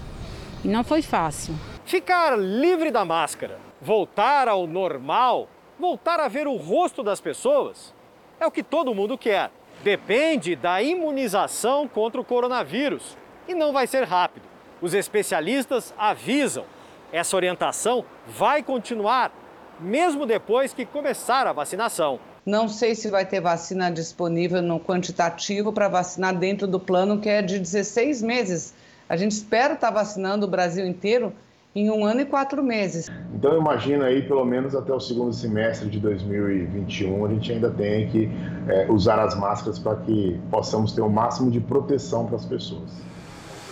e 0.64 0.68
não 0.68 0.84
foi 0.84 1.02
fácil. 1.02 1.54
Ficar 1.84 2.38
livre 2.38 2.90
da 2.90 3.04
máscara, 3.04 3.58
voltar 3.80 4.48
ao 4.48 4.66
normal, 4.66 5.48
voltar 5.78 6.20
a 6.20 6.28
ver 6.28 6.46
o 6.46 6.56
rosto 6.56 7.02
das 7.02 7.20
pessoas, 7.20 7.94
é 8.38 8.46
o 8.46 8.50
que 8.50 8.62
todo 8.62 8.94
mundo 8.94 9.16
quer. 9.16 9.50
Depende 9.82 10.54
da 10.54 10.82
imunização 10.82 11.88
contra 11.88 12.20
o 12.20 12.24
coronavírus 12.24 13.16
e 13.48 13.54
não 13.54 13.72
vai 13.72 13.86
ser 13.86 14.04
rápido. 14.04 14.44
Os 14.80 14.94
especialistas 14.94 15.94
avisam, 15.98 16.64
essa 17.12 17.36
orientação 17.36 18.04
vai 18.26 18.62
continuar, 18.62 19.32
mesmo 19.80 20.26
depois 20.26 20.72
que 20.72 20.84
começar 20.84 21.46
a 21.46 21.52
vacinação. 21.52 22.20
Não 22.44 22.68
sei 22.68 22.96
se 22.96 23.08
vai 23.08 23.24
ter 23.24 23.40
vacina 23.40 23.88
disponível 23.88 24.60
no 24.60 24.80
quantitativo 24.80 25.72
para 25.72 25.86
vacinar 25.86 26.36
dentro 26.36 26.66
do 26.66 26.80
plano 26.80 27.20
que 27.20 27.28
é 27.28 27.40
de 27.40 27.56
16 27.58 28.20
meses. 28.20 28.74
A 29.08 29.16
gente 29.16 29.32
espera 29.32 29.74
estar 29.74 29.90
vacinando 29.90 30.46
o 30.46 30.48
Brasil 30.48 30.84
inteiro 30.84 31.32
em 31.74 31.88
um 31.88 32.04
ano 32.04 32.20
e 32.20 32.24
quatro 32.24 32.62
meses. 32.62 33.08
Então, 33.32 33.56
imagina 33.56 34.06
aí, 34.06 34.22
pelo 34.22 34.44
menos 34.44 34.74
até 34.74 34.92
o 34.92 34.98
segundo 34.98 35.32
semestre 35.32 35.88
de 35.88 36.00
2021, 36.00 37.24
a 37.24 37.28
gente 37.28 37.52
ainda 37.52 37.70
tem 37.70 38.08
que 38.10 38.28
é, 38.68 38.90
usar 38.90 39.20
as 39.20 39.34
máscaras 39.34 39.78
para 39.78 39.96
que 39.96 40.38
possamos 40.50 40.92
ter 40.92 41.00
o 41.00 41.08
máximo 41.08 41.50
de 41.50 41.60
proteção 41.60 42.26
para 42.26 42.36
as 42.36 42.44
pessoas. 42.44 42.90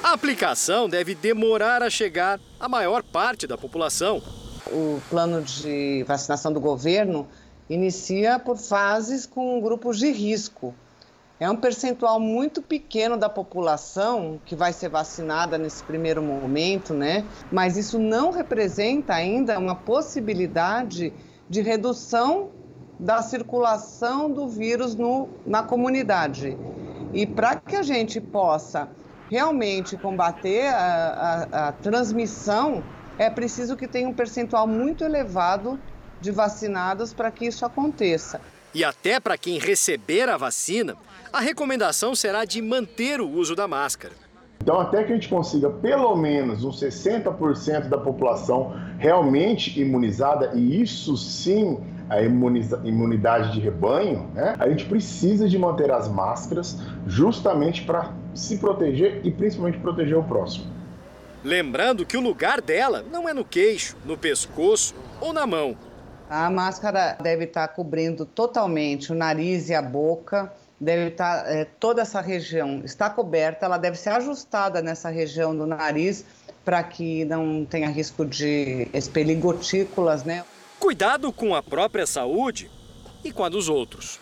A 0.02 0.12
aplicação 0.12 0.88
deve 0.88 1.14
demorar 1.14 1.82
a 1.82 1.90
chegar 1.90 2.40
à 2.58 2.68
maior 2.68 3.02
parte 3.02 3.46
da 3.46 3.58
população. 3.58 4.22
O 4.72 5.00
plano 5.10 5.42
de 5.42 6.04
vacinação 6.06 6.52
do 6.52 6.60
governo 6.60 7.26
inicia 7.70 8.38
por 8.38 8.56
fases 8.56 9.24
com 9.24 9.60
grupos 9.60 9.98
de 9.98 10.10
risco. 10.10 10.74
É 11.38 11.48
um 11.48 11.56
percentual 11.56 12.20
muito 12.20 12.60
pequeno 12.60 13.16
da 13.16 13.28
população 13.28 14.38
que 14.44 14.54
vai 14.54 14.74
ser 14.74 14.90
vacinada 14.90 15.56
nesse 15.56 15.82
primeiro 15.82 16.20
momento, 16.20 16.92
né? 16.92 17.24
Mas 17.50 17.78
isso 17.78 17.98
não 17.98 18.30
representa 18.30 19.14
ainda 19.14 19.58
uma 19.58 19.74
possibilidade 19.74 21.14
de 21.48 21.62
redução 21.62 22.50
da 22.98 23.22
circulação 23.22 24.30
do 24.30 24.48
vírus 24.48 24.94
no, 24.94 25.28
na 25.46 25.62
comunidade. 25.62 26.58
E 27.14 27.26
para 27.26 27.56
que 27.56 27.76
a 27.76 27.82
gente 27.82 28.20
possa 28.20 28.88
realmente 29.30 29.96
combater 29.96 30.66
a, 30.66 31.48
a, 31.50 31.68
a 31.68 31.72
transmissão, 31.72 32.82
é 33.16 33.30
preciso 33.30 33.76
que 33.76 33.88
tenha 33.88 34.08
um 34.08 34.12
percentual 34.12 34.66
muito 34.66 35.04
elevado 35.04 35.78
de 36.20 36.30
vacinados 36.30 37.12
para 37.12 37.30
que 37.30 37.46
isso 37.46 37.64
aconteça. 37.64 38.40
E 38.74 38.84
até 38.84 39.18
para 39.18 39.36
quem 39.36 39.58
receber 39.58 40.28
a 40.28 40.36
vacina, 40.36 40.96
a 41.32 41.40
recomendação 41.40 42.14
será 42.14 42.44
de 42.44 42.60
manter 42.62 43.20
o 43.20 43.28
uso 43.28 43.56
da 43.56 43.66
máscara. 43.66 44.14
Então, 44.62 44.78
até 44.78 45.02
que 45.02 45.12
a 45.12 45.14
gente 45.14 45.28
consiga 45.28 45.70
pelo 45.70 46.14
menos 46.14 46.64
uns 46.64 46.80
60% 46.80 47.88
da 47.88 47.96
população 47.96 48.74
realmente 48.98 49.80
imunizada, 49.80 50.52
e 50.54 50.82
isso 50.82 51.16
sim 51.16 51.78
a 52.10 52.20
imunidade 52.22 53.52
de 53.52 53.60
rebanho, 53.60 54.28
né? 54.34 54.56
a 54.58 54.68
gente 54.68 54.84
precisa 54.84 55.48
de 55.48 55.56
manter 55.56 55.92
as 55.92 56.08
máscaras 56.08 56.76
justamente 57.06 57.82
para 57.82 58.12
se 58.34 58.58
proteger 58.58 59.20
e 59.24 59.30
principalmente 59.30 59.78
proteger 59.78 60.18
o 60.18 60.24
próximo. 60.24 60.66
Lembrando 61.42 62.04
que 62.04 62.16
o 62.16 62.20
lugar 62.20 62.60
dela 62.60 63.04
não 63.10 63.28
é 63.28 63.32
no 63.32 63.44
queixo, 63.44 63.96
no 64.04 64.18
pescoço 64.18 64.94
ou 65.20 65.32
na 65.32 65.46
mão. 65.46 65.76
A 66.30 66.48
máscara 66.48 67.18
deve 67.20 67.42
estar 67.42 67.66
cobrindo 67.66 68.24
totalmente 68.24 69.10
o 69.10 69.16
nariz 69.16 69.68
e 69.68 69.74
a 69.74 69.82
boca, 69.82 70.52
deve 70.78 71.08
estar 71.08 71.44
é, 71.50 71.64
toda 71.64 72.02
essa 72.02 72.20
região 72.20 72.82
está 72.84 73.10
coberta, 73.10 73.66
ela 73.66 73.76
deve 73.76 73.98
ser 73.98 74.10
ajustada 74.10 74.80
nessa 74.80 75.10
região 75.10 75.56
do 75.56 75.66
nariz 75.66 76.24
para 76.64 76.84
que 76.84 77.24
não 77.24 77.64
tenha 77.64 77.88
risco 77.88 78.24
de 78.24 78.86
expelir 78.94 79.40
gotículas, 79.40 80.22
né? 80.22 80.44
Cuidado 80.78 81.32
com 81.32 81.52
a 81.52 81.60
própria 81.64 82.06
saúde 82.06 82.70
e 83.24 83.32
com 83.32 83.42
a 83.42 83.48
dos 83.48 83.68
outros. 83.68 84.20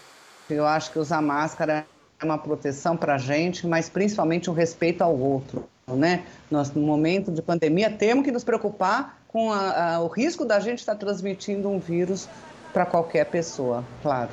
Eu 0.49 0.67
acho 0.67 0.91
que 0.91 0.99
usar 0.99 1.21
máscara 1.21 1.87
é 2.19 2.25
uma 2.25 2.39
proteção 2.39 2.97
para 2.97 3.17
a 3.17 3.19
gente, 3.19 3.67
mas 3.67 3.91
principalmente 3.91 4.49
o 4.49 4.55
respeito 4.55 5.03
ao 5.03 5.15
outro, 5.15 5.69
né? 5.87 6.25
Nós, 6.51 6.73
no 6.73 6.81
momento 6.81 7.31
de 7.31 7.43
pandemia, 7.43 7.91
temos 7.91 8.25
que 8.25 8.33
nos 8.33 8.45
preocupar 8.45 9.18
com 9.29 9.53
a, 9.53 9.95
a, 9.95 10.01
o 10.01 10.09
risco 10.09 10.45
da 10.45 10.59
gente 10.59 10.79
estar 10.79 10.95
transmitindo 10.95 11.69
um 11.69 11.79
vírus 11.79 12.29
para 12.73 12.85
qualquer 12.85 13.27
pessoa, 13.27 13.85
claro. 14.03 14.31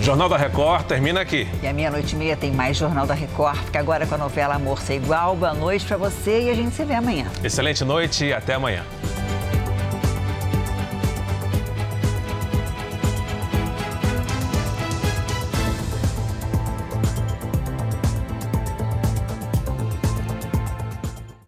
Jornal 0.00 0.28
da 0.28 0.36
Record 0.36 0.86
termina 0.86 1.20
aqui. 1.20 1.48
E 1.62 1.66
à 1.66 1.72
meia-noite 1.72 2.14
e 2.14 2.18
meia 2.18 2.36
tem 2.36 2.52
mais 2.52 2.76
Jornal 2.76 3.06
da 3.06 3.14
Record. 3.14 3.58
Fica 3.64 3.80
agora 3.80 4.06
com 4.06 4.14
a 4.14 4.18
novela 4.18 4.54
Amor 4.54 4.80
Ser 4.80 4.96
Igual. 4.96 5.34
Boa 5.34 5.54
noite 5.54 5.86
para 5.86 5.96
você 5.96 6.42
e 6.42 6.50
a 6.50 6.54
gente 6.54 6.74
se 6.74 6.84
vê 6.84 6.94
amanhã. 6.94 7.26
Excelente 7.42 7.82
noite 7.84 8.26
e 8.26 8.32
até 8.32 8.54
amanhã. 8.54 8.84